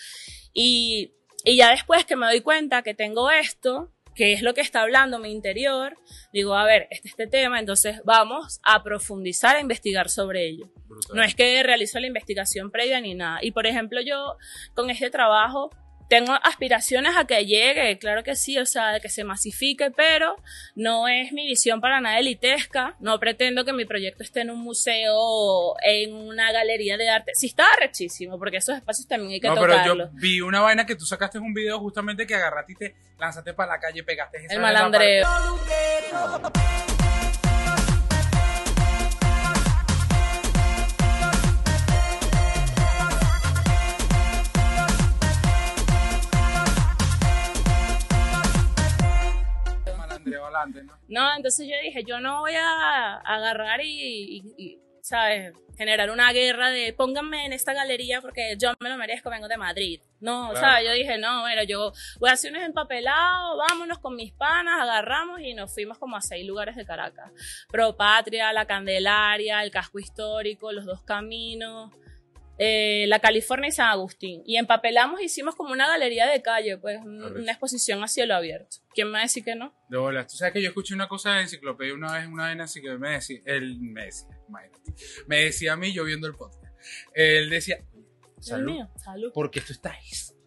Y, 0.54 1.12
y 1.44 1.56
ya 1.56 1.70
después 1.70 2.06
que 2.06 2.16
me 2.16 2.26
doy 2.26 2.40
cuenta 2.40 2.82
que 2.82 2.94
tengo 2.94 3.30
esto, 3.30 3.92
qué 4.20 4.34
es 4.34 4.42
lo 4.42 4.52
que 4.52 4.60
está 4.60 4.82
hablando 4.82 5.18
mi 5.18 5.32
interior, 5.32 5.96
digo, 6.30 6.54
a 6.54 6.66
ver, 6.66 6.88
este 6.90 7.08
este 7.08 7.26
tema, 7.26 7.58
entonces 7.58 8.02
vamos 8.04 8.60
a 8.62 8.82
profundizar, 8.82 9.56
a 9.56 9.60
investigar 9.60 10.10
sobre 10.10 10.46
ello. 10.46 10.68
No 11.14 11.22
es 11.22 11.34
que 11.34 11.62
realizo 11.62 11.98
la 12.00 12.06
investigación 12.06 12.70
previa 12.70 13.00
ni 13.00 13.14
nada. 13.14 13.38
Y 13.40 13.52
por 13.52 13.66
ejemplo, 13.66 13.98
yo 14.02 14.36
con 14.74 14.90
este 14.90 15.08
trabajo 15.08 15.70
tengo 16.10 16.32
aspiraciones 16.42 17.16
a 17.16 17.24
que 17.24 17.46
llegue, 17.46 17.96
claro 17.98 18.24
que 18.24 18.34
sí, 18.34 18.58
o 18.58 18.66
sea, 18.66 18.88
de 18.88 19.00
que 19.00 19.08
se 19.08 19.22
masifique, 19.22 19.92
pero 19.92 20.34
no 20.74 21.06
es 21.06 21.32
mi 21.32 21.46
visión 21.46 21.80
para 21.80 22.00
nada 22.00 22.18
elitesca. 22.18 22.96
No 22.98 23.20
pretendo 23.20 23.64
que 23.64 23.72
mi 23.72 23.84
proyecto 23.84 24.24
esté 24.24 24.40
en 24.40 24.50
un 24.50 24.58
museo, 24.58 25.76
en 25.82 26.12
una 26.12 26.50
galería 26.50 26.96
de 26.96 27.08
arte. 27.08 27.30
Sí 27.36 27.46
está 27.46 27.64
rechísimo, 27.78 28.40
porque 28.40 28.56
esos 28.56 28.76
espacios 28.76 29.06
también 29.06 29.34
hay 29.34 29.40
que 29.40 29.46
no, 29.46 29.54
pero 29.54 29.86
yo 29.86 30.10
vi 30.14 30.40
una 30.40 30.60
vaina 30.60 30.84
que 30.84 30.96
tú 30.96 31.06
sacaste 31.06 31.38
un 31.38 31.54
video 31.54 31.78
justamente 31.78 32.26
que 32.26 32.34
agarraste 32.34 32.72
y 32.72 32.76
te 32.76 32.94
lanzaste 33.16 33.54
para 33.54 33.74
la 33.74 33.80
calle, 33.80 34.02
pegaste 34.02 34.44
esa 34.44 34.54
El 34.54 34.60
malandreo. 34.60 35.28
¿No? 51.08 51.36
entonces 51.36 51.66
yo 51.68 51.74
dije, 51.82 52.04
yo 52.04 52.20
no 52.20 52.40
voy 52.40 52.54
a 52.54 53.16
agarrar 53.16 53.80
y, 53.82 54.78
¿sabes? 55.02 55.54
Generar 55.76 56.10
una 56.10 56.30
guerra 56.32 56.70
de 56.70 56.92
pónganme 56.92 57.46
en 57.46 57.52
esta 57.52 57.72
galería 57.72 58.20
porque 58.20 58.56
yo 58.58 58.72
me 58.80 58.90
lo 58.90 58.98
merezco, 58.98 59.30
vengo 59.30 59.48
de 59.48 59.56
Madrid. 59.56 60.00
No, 60.20 60.54
¿sabes? 60.54 60.84
Yo 60.84 60.92
dije, 60.92 61.16
no, 61.16 61.40
bueno, 61.40 61.62
yo 61.62 61.92
voy 62.18 62.28
a 62.28 62.34
hacer 62.34 62.52
unos 62.52 62.64
empapelados, 62.64 63.58
vámonos 63.68 63.98
con 63.98 64.14
mis 64.14 64.32
panas, 64.32 64.80
agarramos 64.80 65.40
y 65.40 65.54
nos 65.54 65.72
fuimos 65.72 65.96
como 65.98 66.16
a 66.16 66.20
seis 66.20 66.46
lugares 66.46 66.76
de 66.76 66.84
Caracas. 66.84 67.32
Pro 67.70 67.96
Patria, 67.96 68.52
La 68.52 68.66
Candelaria, 68.66 69.62
el 69.62 69.70
Casco 69.70 69.98
Histórico, 69.98 70.72
Los 70.72 70.84
Dos 70.84 71.02
Caminos, 71.02 71.90
eh, 72.62 73.06
la 73.08 73.20
California 73.20 73.68
y 73.68 73.72
San 73.72 73.88
Agustín. 73.88 74.42
Y 74.44 74.58
empapelamos, 74.58 75.22
hicimos 75.22 75.54
como 75.54 75.72
una 75.72 75.88
galería 75.88 76.26
de 76.26 76.42
calle, 76.42 76.76
pues 76.76 77.00
una 77.02 77.52
exposición 77.52 78.04
a 78.04 78.06
cielo 78.06 78.34
abierto. 78.34 78.76
¿Quién 78.94 79.06
me 79.06 79.14
va 79.14 79.18
a 79.20 79.22
decir 79.22 79.42
que 79.42 79.54
no? 79.54 79.72
De 79.88 79.96
bolas. 79.96 80.26
Tú 80.26 80.36
sabes 80.36 80.52
que 80.52 80.60
yo 80.60 80.68
escuché 80.68 80.92
una 80.92 81.08
cosa 81.08 81.36
de 81.36 81.42
enciclopedia 81.42 81.94
una 81.94 82.12
vez, 82.12 82.26
una 82.26 82.48
vez 82.48 82.60
así 82.60 82.82
que 82.82 82.98
me 82.98 83.12
decía, 83.12 83.40
él 83.46 83.78
me 83.80 84.04
decía, 84.04 84.28
me 85.26 85.36
decía 85.38 85.72
a 85.72 85.76
mí 85.76 85.94
yo 85.94 86.04
viendo 86.04 86.26
el 86.26 86.34
podcast. 86.34 86.76
Él 87.14 87.48
decía, 87.48 87.78
salud, 88.40 88.72
mío, 88.72 88.90
salud. 88.96 89.32
porque 89.32 89.60
esto 89.60 89.72
está 89.72 89.98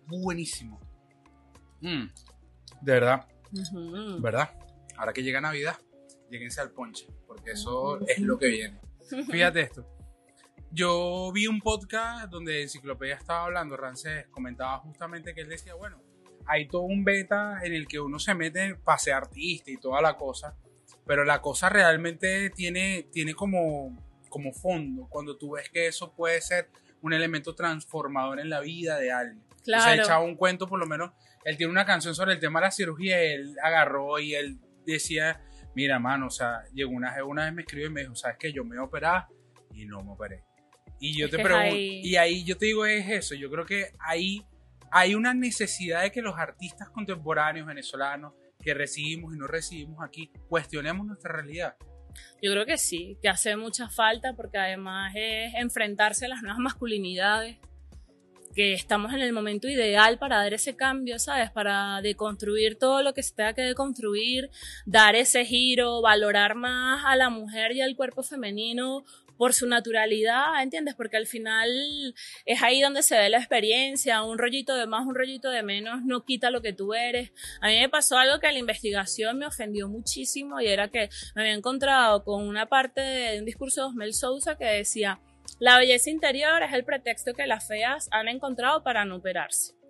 buenísimo. 0.06 0.80
Mm, 1.82 2.06
de 2.82 2.92
verdad, 2.92 3.28
¿verdad? 4.20 4.52
Ahora 4.98 5.14
que 5.14 5.24
llega 5.24 5.42
Navidad, 5.42 5.78
lleguense 6.30 6.62
al 6.62 6.70
ponche, 6.70 7.08
porque 7.26 7.54
eso 7.54 8.06
es 8.08 8.20
lo 8.20 8.38
que 8.38 8.50
viene. 8.50 8.80
Fíjate 9.32 9.62
esto 9.62 9.93
yo 10.74 11.32
vi 11.32 11.46
un 11.46 11.60
podcast 11.62 12.30
donde 12.32 12.64
Enciclopedia 12.64 13.16
estaba 13.16 13.46
hablando, 13.46 13.78
Rancés 13.78 14.26
comentaba 14.32 14.80
justamente 14.80 15.36
que 15.36 15.42
él 15.42 15.50
decía, 15.50 15.76
bueno, 15.76 16.02
hay 16.48 16.68
todo 16.68 16.82
un 16.82 17.04
beta 17.04 17.60
en 17.64 17.74
el 17.74 17.88
que 17.88 18.00
uno 18.00 18.18
se 18.18 18.34
mete 18.34 18.76
para 18.76 18.98
ser 18.98 19.14
artista 19.14 19.70
y 19.70 19.78
toda 19.78 20.02
la 20.02 20.18
cosa, 20.18 20.58
pero 21.06 21.26
la 21.26 21.42
cosa 21.42 21.70
realmente 21.70 22.50
tiene, 22.50 23.08
tiene 23.12 23.36
como, 23.36 23.96
como 24.30 24.52
fondo, 24.52 25.08
cuando 25.10 25.38
tú 25.38 25.52
ves 25.52 25.70
que 25.70 25.86
eso 25.86 26.12
puede 26.16 26.42
ser 26.42 26.70
un 27.02 27.14
elemento 27.14 27.54
transformador 27.54 28.40
en 28.40 28.50
la 28.50 28.60
vida 28.60 28.98
de 28.98 29.12
alguien. 29.12 29.44
Claro. 29.64 29.94
Se 29.94 30.02
echaba 30.02 30.24
un 30.24 30.36
cuento, 30.36 30.68
por 30.68 30.80
lo 30.80 30.88
menos, 30.88 31.12
él 31.46 31.56
tiene 31.56 31.72
una 31.72 31.86
canción 31.86 32.16
sobre 32.16 32.34
el 32.34 32.40
tema 32.40 32.60
de 32.60 32.66
la 32.66 32.72
cirugía, 32.72 33.22
él 33.22 33.56
agarró 33.62 34.18
y 34.20 34.34
él 34.34 34.60
decía, 34.88 35.40
mira, 35.76 36.00
mano, 36.00 36.28
o 36.28 36.32
sea, 36.32 36.64
llegó 36.74 36.92
una, 36.92 37.24
una 37.24 37.46
vez 37.46 37.54
me 37.54 37.62
escribió 37.62 37.88
y 37.88 37.92
me 37.92 38.02
dijo, 38.02 38.16
¿sabes 38.16 38.38
qué? 38.40 38.52
Yo 38.52 38.66
me 38.66 38.80
operé 38.80 39.08
y 39.72 39.86
no 39.86 40.02
me 40.04 40.14
operé. 40.14 40.44
Y 41.00 41.18
yo 41.18 41.30
te 41.30 41.38
pregunto, 41.38 41.76
y 41.76 42.16
ahí 42.16 42.44
yo 42.46 42.58
te 42.58 42.68
digo 42.68 42.86
es 42.86 43.10
eso, 43.10 43.36
yo 43.36 43.50
creo 43.50 43.66
que 43.66 43.92
ahí 44.00 44.46
hay 44.92 45.16
una 45.16 45.34
necesidad 45.34 46.04
de 46.04 46.12
que 46.12 46.22
los 46.22 46.38
artistas 46.38 46.90
contemporáneos 46.90 47.68
venezolanos 47.68 48.34
que 48.64 48.74
recibimos 48.74 49.36
y 49.36 49.38
no 49.38 49.48
recibimos 49.48 49.98
aquí 50.02 50.32
cuestionemos 50.48 51.06
nuestra 51.06 51.34
realidad. 51.34 51.76
Yo 52.42 52.52
creo 52.52 52.66
que 52.66 52.78
sí, 52.78 53.18
que 53.22 53.28
hace 53.28 53.56
mucha 53.56 53.90
falta 53.90 54.34
porque 54.34 54.58
además 54.58 55.14
es 55.16 55.54
enfrentarse 55.56 56.26
a 56.26 56.30
las 56.30 56.42
nuevas 56.42 56.60
masculinidades, 56.60 57.58
que 58.54 58.74
estamos 58.74 59.14
en 59.14 59.22
el 59.22 59.34
momento 59.34 59.68
ideal 59.68 60.20
para 60.20 60.38
dar 60.38 60.54
ese 60.54 60.76
cambio, 60.76 61.18
¿sabes? 61.20 61.50
Para 61.52 62.02
deconstruir 62.02 62.78
todo 62.78 63.02
lo 63.02 63.14
que 63.14 63.24
se 63.24 63.34
tenga 63.34 63.54
que 63.54 63.64
deconstruir, 63.64 64.50
dar 64.86 65.16
ese 65.16 65.44
giro, 65.44 66.02
valorar 66.02 66.56
más 66.56 67.04
a 67.06 67.16
la 67.16 67.30
mujer 67.30 67.72
y 67.72 67.82
al 67.82 67.96
cuerpo 67.96 68.22
femenino 68.24 69.04
por 69.38 69.54
su 69.54 69.68
naturalidad, 69.68 70.62
¿entiendes? 70.62 70.96
Porque 70.96 71.18
al 71.18 71.28
final 71.28 72.16
es 72.46 72.62
ahí 72.62 72.82
donde 72.82 73.04
se 73.04 73.18
ve 73.18 73.30
la 73.30 73.38
experiencia, 73.38 74.24
un 74.24 74.38
rollito 74.38 74.76
de 74.76 74.88
más, 74.88 75.06
un 75.06 75.16
rollito 75.16 75.50
de 75.50 75.64
menos, 75.64 76.04
no 76.04 76.24
quita 76.24 76.50
lo 76.50 76.62
que 76.62 76.74
tú 76.74 76.94
eres. 76.94 77.32
A 77.62 77.68
mí 77.68 77.80
me 77.80 77.90
pasó 77.90 78.18
algo 78.18 78.40
que 78.40 78.52
la 78.52 78.60
investigación 78.60 79.38
me 79.38 79.46
ofendió 79.46 79.88
muchísimo 79.88 80.60
y 80.62 80.68
era 80.68 80.90
que 80.90 81.10
me 81.36 81.42
había 81.42 81.54
encontrado 81.54 82.24
con 82.24 82.48
una 82.48 82.68
parte 82.68 83.02
de 83.02 83.40
un 83.40 83.46
discurso 83.46 83.82
de 83.82 83.88
Osmel 83.88 84.14
Sousa 84.14 84.58
que 84.58 84.66
decía, 84.66 85.20
la 85.60 85.78
belleza 85.78 86.10
interior 86.10 86.64
es 86.64 86.74
el 86.74 86.84
pretexto 86.84 87.34
que 87.34 87.48
las 87.48 87.68
feas 87.68 88.10
han 88.12 88.28
encontrado 88.28 88.84
para 88.84 89.06
no 89.06 89.18
operarse. 89.18 89.83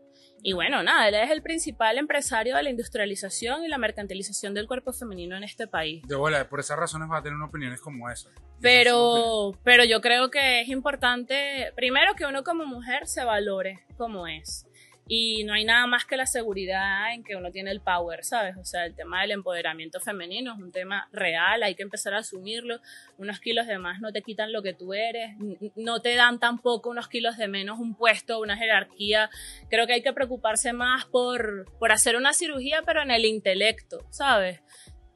Y 0.46 0.52
bueno, 0.52 0.84
nada, 0.84 1.08
él 1.08 1.16
es 1.16 1.32
el 1.32 1.42
principal 1.42 1.98
empresario 1.98 2.58
de 2.58 2.64
la 2.64 2.70
industrialización 2.70 3.64
y 3.64 3.70
la 3.70 3.78
mercantilización 3.78 4.54
del 4.54 4.68
cuerpo 4.68 4.92
femenino 4.92 5.38
en 5.38 5.46
este 5.46 5.68
país. 5.68 6.06
De 6.06 6.16
bola, 6.16 6.50
por 6.50 6.60
esas 6.60 6.78
razones 6.78 7.10
va 7.10 7.20
a 7.20 7.24
tener 7.24 7.42
opiniones 7.42 7.80
como 7.80 8.10
esa. 8.10 8.30
Pero, 8.60 9.58
pero 9.64 9.86
yo 9.86 10.02
creo 10.02 10.30
que 10.30 10.60
es 10.60 10.68
importante, 10.68 11.72
primero, 11.78 12.14
que 12.16 12.26
uno 12.26 12.44
como 12.44 12.66
mujer 12.66 13.08
se 13.08 13.24
valore 13.24 13.86
como 13.98 14.28
es. 14.28 14.68
Y 15.16 15.44
no 15.44 15.54
hay 15.54 15.64
nada 15.64 15.86
más 15.86 16.06
que 16.06 16.18
la 16.18 16.26
seguridad 16.26 17.14
en 17.14 17.24
que 17.24 17.36
uno 17.36 17.52
tiene 17.52 17.70
el 17.70 17.82
power, 17.82 18.24
¿sabes? 18.24 18.58
O 18.58 18.66
sea, 18.66 18.88
el 18.88 18.96
tema 18.96 19.22
del 19.22 19.30
empoderamiento 19.30 20.00
femenino 20.00 20.54
es 20.54 20.60
un 20.60 20.72
tema 20.72 21.08
real, 21.12 21.62
hay 21.62 21.76
que 21.76 21.84
empezar 21.84 22.16
a 22.16 22.18
asumirlo. 22.18 22.80
Unos 23.20 23.40
kilos 23.40 23.68
de 23.68 23.78
más 23.78 24.02
no 24.02 24.12
te 24.12 24.24
quitan 24.24 24.52
lo 24.52 24.64
que 24.64 24.74
tú 24.74 24.96
eres, 24.96 25.36
no 25.76 26.02
te 26.02 26.16
dan 26.16 26.40
tampoco 26.40 26.90
unos 26.90 27.10
kilos 27.10 27.38
de 27.38 27.48
menos 27.48 27.78
un 27.78 27.94
puesto, 27.94 28.40
una 28.40 28.58
jerarquía. 28.58 29.30
Creo 29.70 29.86
que 29.86 29.94
hay 29.94 30.02
que 30.02 30.14
preocuparse 30.14 30.74
más 30.74 31.06
por, 31.06 31.72
por 31.78 31.92
hacer 31.92 32.16
una 32.16 32.34
cirugía, 32.34 32.82
pero 32.84 33.04
en 33.04 33.12
el 33.12 33.26
intelecto, 33.26 34.08
¿sabes? 34.10 34.62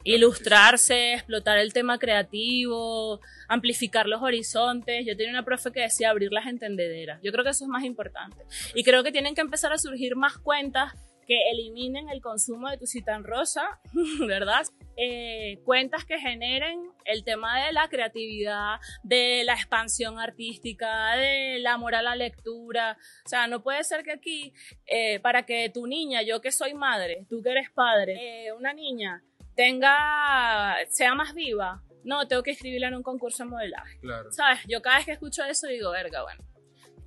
Ilustrarse, 0.04 1.14
explotar 1.14 1.58
el 1.58 1.74
tema 1.74 2.00
creativo, 2.00 3.20
amplificar 3.48 4.08
los 4.08 4.22
horizontes. 4.22 5.06
Yo 5.06 5.18
tenía 5.18 5.32
una 5.32 5.44
profe 5.46 5.72
que 5.72 5.82
decía 5.82 6.10
abrir 6.10 6.32
las 6.32 6.48
entendederas. 6.48 7.20
Yo 7.24 7.32
creo 7.32 7.44
que 7.44 7.52
eso 7.52 7.66
es 7.66 7.70
más 7.70 7.84
importante. 7.84 8.38
Y 8.76 8.84
creo 8.84 9.04
que 9.04 9.12
tienen 9.12 9.36
que 9.36 9.42
empezar 9.42 9.74
a 9.74 9.78
surgir 9.78 10.16
más 10.16 10.38
cuentas 10.38 10.94
que 11.28 11.50
eliminen 11.52 12.10
el 12.10 12.22
consumo 12.22 12.70
de 12.70 12.78
tu 12.78 12.88
citan 12.88 13.24
rosa, 13.26 13.80
¿verdad? 14.28 14.66
Eh, 14.96 15.60
cuentas 15.66 16.06
que 16.06 16.18
generen 16.20 16.90
el 17.06 17.24
tema 17.24 17.66
de 17.66 17.74
la 17.74 17.90
creatividad, 17.90 18.78
de 19.04 19.44
la 19.44 19.54
expansión 19.54 20.20
artística, 20.20 21.16
de 21.18 21.60
la 21.60 21.78
moral 21.78 22.08
a 22.08 22.12
la 22.12 22.16
lectura. 22.16 22.98
O 23.26 23.30
sea, 23.30 23.48
no 23.48 23.62
puede 23.62 23.84
ser 23.84 24.04
que 24.04 24.14
aquí, 24.14 24.54
eh, 24.86 25.20
para 25.20 25.46
que 25.46 25.70
tu 25.70 25.86
niña, 25.86 26.22
yo 26.22 26.42
que 26.42 26.52
soy 26.52 26.74
madre, 26.74 27.26
tú 27.30 27.44
que 27.44 27.52
eres 27.52 27.70
padre, 27.72 28.48
eh, 28.48 28.54
una 28.54 28.74
niña 28.74 29.22
tenga, 29.58 30.78
sea 30.88 31.16
más 31.16 31.34
viva, 31.34 31.84
no, 32.04 32.26
tengo 32.28 32.44
que 32.44 32.52
escribirla 32.52 32.88
en 32.88 32.96
un 32.96 33.04
concurso 33.04 33.44
de 33.44 33.50
modelaje. 33.50 34.00
Claro. 34.00 34.32
¿Sabes? 34.32 34.60
Yo 34.68 34.82
cada 34.82 34.98
vez 34.98 35.06
que 35.06 35.12
escucho 35.12 35.44
eso 35.44 35.68
digo, 35.68 35.92
verga, 35.92 36.24
bueno, 36.24 36.42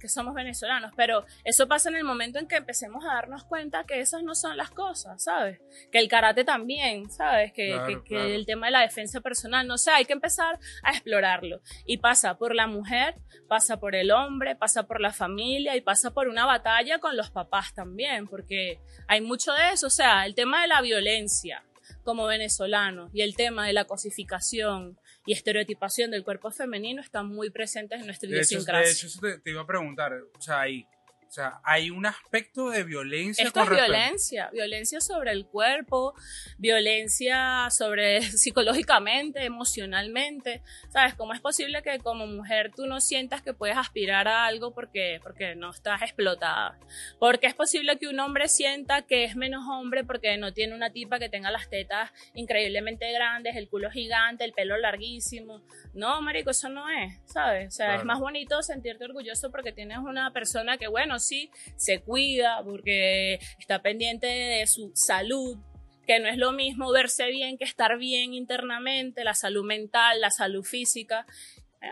que 0.00 0.08
somos 0.08 0.34
venezolanos, 0.34 0.92
pero 0.96 1.24
eso 1.44 1.68
pasa 1.68 1.90
en 1.90 1.96
el 1.96 2.04
momento 2.04 2.38
en 2.38 2.48
que 2.48 2.56
empecemos 2.56 3.04
a 3.04 3.14
darnos 3.14 3.44
cuenta 3.44 3.84
que 3.84 4.00
esas 4.00 4.22
no 4.22 4.34
son 4.34 4.56
las 4.56 4.70
cosas, 4.70 5.22
¿sabes? 5.22 5.60
Que 5.92 5.98
el 5.98 6.08
karate 6.08 6.42
también, 6.42 7.10
¿sabes? 7.10 7.52
Que, 7.52 8.00
que, 8.04 8.34
el 8.34 8.46
tema 8.46 8.66
de 8.66 8.72
la 8.72 8.80
defensa 8.80 9.20
personal, 9.20 9.66
no 9.66 9.78
sé, 9.78 9.92
hay 9.92 10.06
que 10.06 10.12
empezar 10.12 10.58
a 10.82 10.90
explorarlo. 10.90 11.60
Y 11.86 11.98
pasa 11.98 12.36
por 12.36 12.54
la 12.54 12.66
mujer, 12.66 13.14
pasa 13.48 13.78
por 13.78 13.94
el 13.94 14.10
hombre, 14.10 14.56
pasa 14.56 14.86
por 14.86 15.00
la 15.00 15.12
familia 15.12 15.76
y 15.76 15.82
pasa 15.82 16.12
por 16.12 16.28
una 16.28 16.46
batalla 16.46 16.98
con 16.98 17.16
los 17.16 17.30
papás 17.30 17.74
también, 17.74 18.26
porque 18.26 18.80
hay 19.06 19.20
mucho 19.20 19.52
de 19.52 19.70
eso, 19.72 19.86
o 19.86 19.90
sea, 19.90 20.26
el 20.26 20.34
tema 20.34 20.62
de 20.62 20.68
la 20.68 20.80
violencia 20.80 21.62
como 22.10 22.26
venezolanos 22.26 23.08
y 23.14 23.22
el 23.22 23.36
tema 23.36 23.68
de 23.68 23.72
la 23.72 23.84
cosificación 23.84 24.98
y 25.26 25.32
estereotipación 25.32 26.10
del 26.10 26.24
cuerpo 26.24 26.50
femenino 26.50 27.00
están 27.00 27.28
muy 27.28 27.50
presentes 27.50 28.00
en 28.00 28.06
nuestra 28.06 28.28
idiosincrasia. 28.28 28.82
De 28.84 28.90
hecho, 28.90 29.40
te, 29.44 29.50
iba 29.52 29.60
a 29.60 29.66
preguntar, 29.66 30.12
o 30.36 30.40
sea, 30.40 30.62
ahí, 30.62 30.84
O 31.30 31.32
sea, 31.32 31.60
hay 31.62 31.90
un 31.90 32.06
aspecto 32.06 32.70
de 32.70 32.82
violencia. 32.82 33.44
Esto 33.44 33.62
es 33.62 33.70
violencia, 33.70 34.50
violencia 34.52 35.00
sobre 35.00 35.30
el 35.30 35.46
cuerpo, 35.46 36.12
violencia 36.58 37.68
sobre 37.70 38.20
psicológicamente, 38.36 39.44
emocionalmente. 39.44 40.60
¿Sabes? 40.88 41.14
¿Cómo 41.14 41.32
es 41.32 41.40
posible 41.40 41.84
que 41.84 42.00
como 42.00 42.26
mujer 42.26 42.72
tú 42.74 42.86
no 42.86 43.00
sientas 43.00 43.42
que 43.42 43.54
puedes 43.54 43.76
aspirar 43.76 44.26
a 44.26 44.44
algo 44.44 44.74
porque, 44.74 45.20
porque 45.22 45.54
no 45.54 45.70
estás 45.70 46.02
explotada? 46.02 46.76
Porque 47.20 47.46
es 47.46 47.54
posible 47.54 47.96
que 47.96 48.08
un 48.08 48.18
hombre 48.18 48.48
sienta 48.48 49.02
que 49.02 49.22
es 49.22 49.36
menos 49.36 49.62
hombre 49.68 50.02
porque 50.02 50.36
no 50.36 50.52
tiene 50.52 50.74
una 50.74 50.90
tipa 50.90 51.20
que 51.20 51.28
tenga 51.28 51.52
las 51.52 51.70
tetas 51.70 52.10
increíblemente 52.34 53.12
grandes, 53.12 53.54
el 53.54 53.68
culo 53.68 53.88
gigante, 53.92 54.44
el 54.44 54.52
pelo 54.52 54.76
larguísimo. 54.78 55.62
No, 55.94 56.20
marico, 56.22 56.50
eso 56.50 56.68
no 56.68 56.90
es, 56.90 57.20
¿sabes? 57.26 57.68
O 57.68 57.70
sea, 57.70 57.94
es 57.94 58.04
más 58.04 58.18
bonito 58.18 58.60
sentirte 58.64 59.04
orgulloso 59.04 59.52
porque 59.52 59.70
tienes 59.70 59.98
una 59.98 60.32
persona 60.32 60.76
que, 60.76 60.88
bueno, 60.88 61.19
sí, 61.20 61.50
se 61.76 62.00
cuida 62.00 62.62
porque 62.64 63.38
está 63.58 63.82
pendiente 63.82 64.26
de 64.26 64.66
su 64.66 64.92
salud, 64.94 65.58
que 66.06 66.18
no 66.18 66.28
es 66.28 66.36
lo 66.36 66.52
mismo 66.52 66.90
verse 66.90 67.28
bien 67.28 67.56
que 67.56 67.64
estar 67.64 67.96
bien 67.98 68.34
internamente, 68.34 69.22
la 69.22 69.34
salud 69.34 69.64
mental, 69.64 70.20
la 70.20 70.30
salud 70.30 70.64
física. 70.64 71.26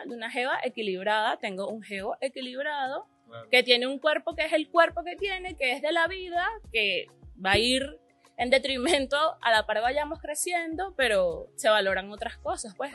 De 0.07 0.15
una 0.15 0.31
geo 0.31 0.51
equilibrada, 0.65 1.39
tengo 1.39 1.69
un 1.69 1.83
geo 1.83 2.17
equilibrado 2.21 3.07
que 3.51 3.63
tiene 3.63 3.87
un 3.87 3.99
cuerpo 3.99 4.35
que 4.35 4.45
es 4.45 4.53
el 4.53 4.69
cuerpo 4.69 5.03
que 5.05 5.17
tiene, 5.17 5.55
que 5.57 5.73
es 5.73 5.83
de 5.83 5.93
la 5.93 6.07
vida, 6.09 6.47
que 6.73 7.07
va 7.45 7.53
a 7.53 7.59
ir 7.59 7.99
en 8.37 8.51
detrimento 8.51 9.17
a 9.41 9.51
la 9.51 9.67
par 9.67 9.81
vayamos 9.81 10.21
creciendo, 10.21 10.95
pero 10.97 11.51
se 11.57 11.69
valoran 11.69 12.11
otras 12.11 12.39
cosas, 12.39 12.75
pues. 12.77 12.93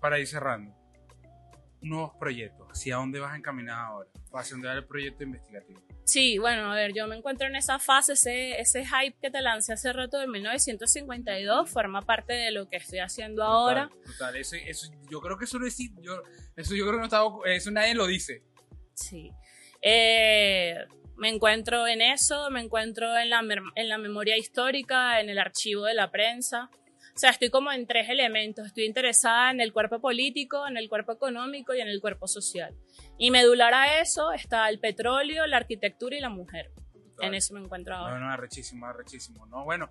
Para 0.00 0.18
ir 0.18 0.26
cerrando, 0.26 0.74
nuevos 1.80 2.12
proyectos? 2.18 2.68
¿Hacia 2.70 2.96
dónde 2.96 3.20
vas 3.20 3.36
encaminada 3.36 3.86
ahora? 3.86 4.10
¿Hacia 4.32 4.54
dónde 4.54 4.68
va 4.68 4.74
el 4.74 4.84
proyecto 4.86 5.24
investigativo? 5.24 5.80
Sí, 6.04 6.38
bueno, 6.38 6.72
a 6.72 6.74
ver, 6.74 6.94
yo 6.94 7.06
me 7.06 7.16
encuentro 7.16 7.46
en 7.46 7.56
esa 7.56 7.78
fase, 7.78 8.14
ese, 8.14 8.60
ese 8.60 8.84
hype 8.84 9.16
que 9.20 9.30
te 9.30 9.42
lancé 9.42 9.74
hace 9.74 9.92
rato 9.92 10.18
de 10.18 10.26
1952 10.26 11.68
forma 11.68 12.02
parte 12.02 12.32
de 12.32 12.50
lo 12.50 12.68
que 12.68 12.76
estoy 12.76 13.00
haciendo 13.00 13.44
ahora. 13.44 13.90
Total, 14.06 14.36
eso, 14.36 14.56
eso, 14.56 14.90
yo 15.10 15.20
creo 15.20 15.36
que 15.36 15.44
eso 15.44 15.62
es, 15.62 15.76
yo, 16.00 16.22
eso 16.56 16.74
yo 16.74 16.86
creo 16.86 16.94
que 16.94 16.98
no 16.98 17.04
está, 17.04 17.22
eso 17.46 17.70
nadie 17.70 17.94
lo 17.94 18.06
dice. 18.06 18.42
Sí. 18.94 19.30
Eh, 19.82 20.78
me 21.18 21.28
encuentro 21.28 21.86
en 21.86 22.00
eso, 22.00 22.48
me 22.50 22.60
encuentro 22.60 23.16
en 23.18 23.28
la, 23.28 23.42
en 23.74 23.88
la 23.88 23.98
memoria 23.98 24.36
histórica, 24.36 25.20
en 25.20 25.28
el 25.28 25.38
archivo 25.38 25.84
de 25.84 25.94
la 25.94 26.10
prensa. 26.10 26.70
O 27.18 27.20
sea, 27.20 27.30
estoy 27.30 27.50
como 27.50 27.72
en 27.72 27.84
tres 27.84 28.08
elementos. 28.08 28.64
Estoy 28.64 28.84
interesada 28.84 29.50
en 29.50 29.60
el 29.60 29.72
cuerpo 29.72 30.00
político, 30.00 30.68
en 30.68 30.76
el 30.76 30.88
cuerpo 30.88 31.10
económico 31.10 31.74
y 31.74 31.80
en 31.80 31.88
el 31.88 32.00
cuerpo 32.00 32.28
social. 32.28 32.76
Y 33.18 33.32
medular 33.32 33.74
a 33.74 34.00
eso 34.00 34.30
está 34.30 34.68
el 34.68 34.78
petróleo, 34.78 35.44
la 35.48 35.56
arquitectura 35.56 36.16
y 36.16 36.20
la 36.20 36.28
mujer. 36.28 36.70
En 37.18 37.34
eso 37.34 37.54
me 37.54 37.60
encuentro 37.60 37.96
ahora. 37.96 38.20
No, 38.20 38.26
no, 38.26 38.30
arrechísimo, 38.30 38.86
arrechísimo. 38.86 39.46
No, 39.46 39.64
bueno, 39.64 39.90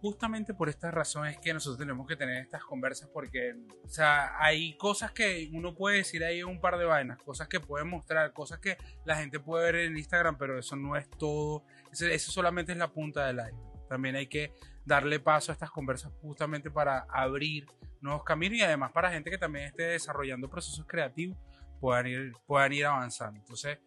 justamente 0.00 0.52
por 0.52 0.68
esta 0.68 0.90
razón 0.90 1.28
es 1.28 1.38
que 1.38 1.54
nosotros 1.54 1.78
tenemos 1.78 2.08
que 2.08 2.16
tener 2.16 2.42
estas 2.42 2.64
conversas 2.64 3.08
porque, 3.14 3.54
o 3.84 3.88
sea, 3.88 4.36
hay 4.40 4.76
cosas 4.78 5.12
que 5.12 5.48
uno 5.52 5.76
puede 5.76 5.98
decir 5.98 6.24
ahí 6.24 6.42
un 6.42 6.60
par 6.60 6.76
de 6.76 6.86
vainas, 6.86 7.22
cosas 7.22 7.46
que 7.46 7.60
puede 7.60 7.84
mostrar, 7.84 8.32
cosas 8.32 8.58
que 8.58 8.78
la 9.04 9.14
gente 9.14 9.38
puede 9.38 9.66
ver 9.66 9.76
en 9.76 9.96
Instagram, 9.96 10.36
pero 10.38 10.58
eso 10.58 10.74
no 10.74 10.96
es 10.96 11.08
todo, 11.08 11.62
eso 11.92 12.32
solamente 12.32 12.72
es 12.72 12.78
la 12.78 12.88
punta 12.88 13.28
del 13.28 13.38
aire. 13.38 13.56
También 13.88 14.16
hay 14.16 14.26
que 14.26 14.52
darle 14.84 15.20
paso 15.20 15.52
a 15.52 15.54
estas 15.54 15.70
conversas 15.70 16.12
justamente 16.20 16.70
para 16.70 17.06
abrir 17.10 17.66
nuevos 18.00 18.24
caminos 18.24 18.58
y 18.58 18.62
además 18.62 18.92
para 18.92 19.10
gente 19.10 19.30
que 19.30 19.38
también 19.38 19.66
esté 19.66 19.84
desarrollando 19.84 20.50
procesos 20.50 20.84
creativos 20.86 21.38
puedan 21.80 22.06
ir, 22.06 22.32
puedan 22.46 22.72
ir 22.72 22.86
avanzando. 22.86 23.40
Entonces, 23.40 23.78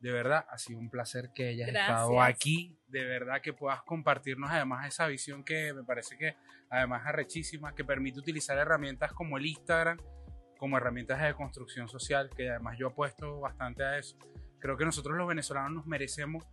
de 0.00 0.12
verdad, 0.12 0.46
ha 0.48 0.58
sido 0.58 0.78
un 0.78 0.90
placer 0.90 1.30
que 1.34 1.48
hayas 1.48 1.68
estado 1.68 2.22
aquí, 2.22 2.78
de 2.86 3.04
verdad 3.04 3.40
que 3.42 3.52
puedas 3.52 3.82
compartirnos 3.82 4.50
además 4.50 4.86
esa 4.86 5.06
visión 5.08 5.44
que 5.44 5.72
me 5.74 5.82
parece 5.82 6.16
que 6.16 6.36
además 6.70 7.02
es 7.06 7.12
rechísima, 7.12 7.74
que 7.74 7.84
permite 7.84 8.20
utilizar 8.20 8.58
herramientas 8.58 9.12
como 9.12 9.38
el 9.38 9.46
Instagram, 9.46 9.98
como 10.56 10.76
herramientas 10.76 11.20
de 11.20 11.34
construcción 11.34 11.88
social, 11.88 12.30
que 12.36 12.50
además 12.50 12.76
yo 12.78 12.88
apuesto 12.88 13.40
bastante 13.40 13.84
a 13.84 13.98
eso. 13.98 14.16
Creo 14.60 14.76
que 14.76 14.84
nosotros 14.84 15.16
los 15.16 15.26
venezolanos 15.26 15.72
nos 15.72 15.86
merecemos 15.86 16.44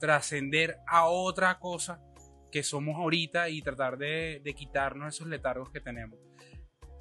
trascender 0.00 0.78
a 0.86 1.06
otra 1.06 1.58
cosa 1.58 2.00
que 2.50 2.62
somos 2.62 2.96
ahorita 2.96 3.48
y 3.48 3.62
tratar 3.62 3.98
de, 3.98 4.42
quitarnos 4.56 5.14
esos 5.14 5.26
letargos 5.28 5.70
que 5.70 5.80
tenemos. 5.80 6.18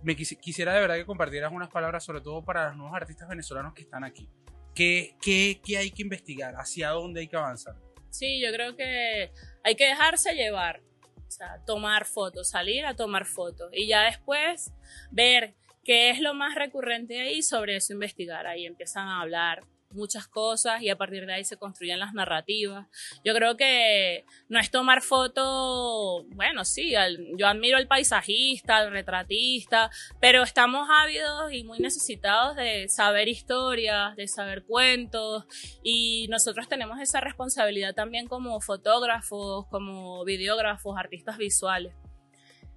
Me 0.03 0.15
quisiera 0.15 0.73
de 0.73 0.81
verdad 0.81 0.95
que 0.95 1.05
compartieras 1.05 1.51
unas 1.51 1.69
palabras, 1.69 2.03
sobre 2.03 2.21
todo 2.21 2.43
para 2.43 2.67
los 2.67 2.77
nuevos 2.77 2.95
artistas 2.95 3.27
venezolanos 3.27 3.73
que 3.73 3.81
están 3.81 4.03
aquí. 4.03 4.29
¿Qué, 4.75 5.15
qué, 5.21 5.59
qué 5.65 5.77
hay 5.77 5.91
que 5.91 6.03
investigar? 6.03 6.53
¿Hacia 6.55 6.89
dónde 6.89 7.21
hay 7.21 7.27
que 7.27 7.35
avanzar? 7.35 7.75
Sí, 8.09 8.39
yo 8.39 8.51
creo 8.51 8.75
que 8.75 9.31
hay 9.63 9.75
que 9.75 9.85
dejarse 9.85 10.33
llevar, 10.33 10.81
o 11.27 11.31
sea, 11.31 11.63
tomar 11.65 12.05
fotos, 12.05 12.49
salir 12.49 12.85
a 12.85 12.95
tomar 12.95 13.25
fotos 13.25 13.69
y 13.73 13.87
ya 13.87 14.03
después 14.03 14.71
ver 15.11 15.55
qué 15.83 16.11
es 16.11 16.19
lo 16.19 16.33
más 16.33 16.55
recurrente 16.55 17.19
ahí, 17.19 17.41
sobre 17.41 17.75
eso 17.75 17.93
investigar. 17.93 18.45
Ahí 18.45 18.65
empiezan 18.65 19.07
a 19.07 19.21
hablar 19.21 19.61
muchas 19.91 20.27
cosas 20.27 20.81
y 20.81 20.89
a 20.89 20.97
partir 20.97 21.25
de 21.25 21.33
ahí 21.33 21.45
se 21.45 21.57
construyen 21.57 21.99
las 21.99 22.13
narrativas. 22.13 22.87
Yo 23.23 23.33
creo 23.33 23.57
que 23.57 24.25
no 24.49 24.59
es 24.59 24.71
tomar 24.71 25.01
foto, 25.01 26.25
bueno, 26.29 26.65
sí, 26.65 26.93
yo 27.37 27.47
admiro 27.47 27.77
al 27.77 27.87
paisajista, 27.87 28.77
al 28.77 28.91
retratista, 28.91 29.89
pero 30.19 30.43
estamos 30.43 30.87
ávidos 30.91 31.51
y 31.51 31.63
muy 31.63 31.79
necesitados 31.79 32.55
de 32.55 32.89
saber 32.89 33.27
historias, 33.27 34.15
de 34.15 34.27
saber 34.27 34.63
cuentos 34.63 35.45
y 35.83 36.27
nosotros 36.29 36.67
tenemos 36.67 36.99
esa 36.99 37.21
responsabilidad 37.21 37.93
también 37.93 38.27
como 38.27 38.59
fotógrafos, 38.61 39.67
como 39.67 40.23
videógrafos, 40.25 40.97
artistas 40.97 41.37
visuales. 41.37 41.93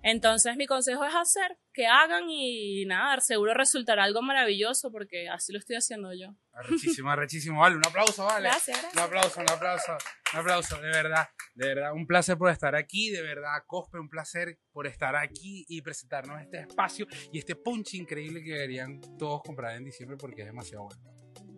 Entonces 0.03 0.57
mi 0.57 0.67
consejo 0.67 1.05
es 1.05 1.15
hacer, 1.15 1.59
que 1.73 1.87
hagan 1.87 2.25
y 2.29 2.85
nada, 2.87 3.21
seguro 3.21 3.55
resultará 3.55 4.05
algo 4.05 4.23
maravilloso 4.23 4.91
porque 4.91 5.29
así 5.29 5.53
lo 5.53 5.59
estoy 5.59 5.77
haciendo 5.77 6.13
yo. 6.15 6.35
Arrechísimo, 6.53 7.11
arrechísimo, 7.11 7.61
vale, 7.61 7.77
un 7.77 7.87
aplauso, 7.87 8.25
vale. 8.25 8.49
Gracias, 8.49 8.81
gracias. 8.81 8.95
Un 8.95 9.01
aplauso, 9.01 9.41
un 9.41 9.51
aplauso, 9.51 9.93
un 10.33 10.41
aplauso, 10.41 10.81
de 10.81 10.89
verdad, 10.89 11.29
de 11.55 11.69
verdad, 11.69 11.93
un 11.93 12.07
placer 12.07 12.39
por 12.39 12.51
estar 12.51 12.75
aquí, 12.75 13.11
de 13.11 13.23
verdad, 13.23 13.63
Cospe, 13.67 13.99
un 13.99 14.09
placer 14.09 14.59
por 14.73 14.87
estar 14.87 15.17
aquí 15.17 15.65
y 15.69 15.83
presentarnos 15.83 16.41
este 16.41 16.61
espacio 16.61 17.07
y 17.33 17.39
este 17.39 17.57
punch 17.57 17.95
increíble 17.95 18.43
que 18.43 18.53
deberían 18.53 19.01
todos 19.19 19.43
comprar 19.43 19.77
en 19.77 19.85
diciembre 19.85 20.17
porque 20.17 20.43
es 20.43 20.47
demasiado 20.47 20.85
bueno. 20.85 21.03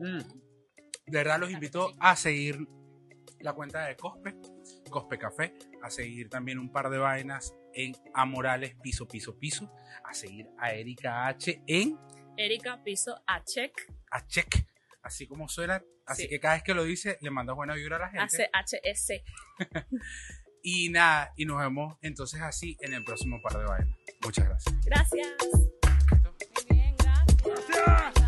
Mm. 0.01 0.53
De 1.07 1.19
verdad 1.19 1.39
los 1.39 1.51
invito 1.51 1.93
a 2.01 2.17
seguir 2.17 2.59
la 3.41 3.53
cuenta 3.53 3.87
de 3.87 3.97
Cospe, 3.97 4.35
Gospe 4.93 5.19
Café, 5.19 5.55
a 5.83 5.91
seguir 5.91 6.29
también 6.29 6.59
un 6.59 6.71
par 6.71 6.91
de 6.91 6.99
vainas 6.99 7.55
en 7.75 7.97
Amorales 8.15 8.77
Piso 8.81 9.09
Piso 9.09 9.39
Piso, 9.39 9.73
a 10.05 10.15
seguir 10.15 10.49
a 10.59 10.73
Erika 10.73 11.27
H 11.27 11.63
en 11.67 11.99
Erika 12.37 12.83
Piso 12.85 13.21
Achec. 13.27 13.73
Achec, 14.11 14.67
así 15.03 15.27
como 15.27 15.49
suena, 15.49 15.83
así 16.07 16.29
que 16.29 16.39
cada 16.39 16.55
vez 16.55 16.63
que 16.63 16.75
lo 16.75 16.85
dice 16.85 17.19
le 17.21 17.31
mandas 17.31 17.57
buena 17.57 17.75
vibra 17.75 17.97
a 17.97 18.01
la 18.01 18.09
gente. 18.11 18.49
H-S. 18.53 19.25
y 20.63 20.91
nada, 20.91 21.33
y 21.37 21.45
nos 21.45 21.59
vemos 21.59 21.97
entonces 22.03 22.41
así 22.41 22.77
en 22.81 22.95
el 22.95 23.05
próximo 23.05 23.41
par 23.43 23.59
de 23.59 23.65
vainas. 23.65 23.99
Muchas 24.23 24.47
gracias. 24.47 24.75
Gracias. 24.85 25.29
gracias. 27.45 28.22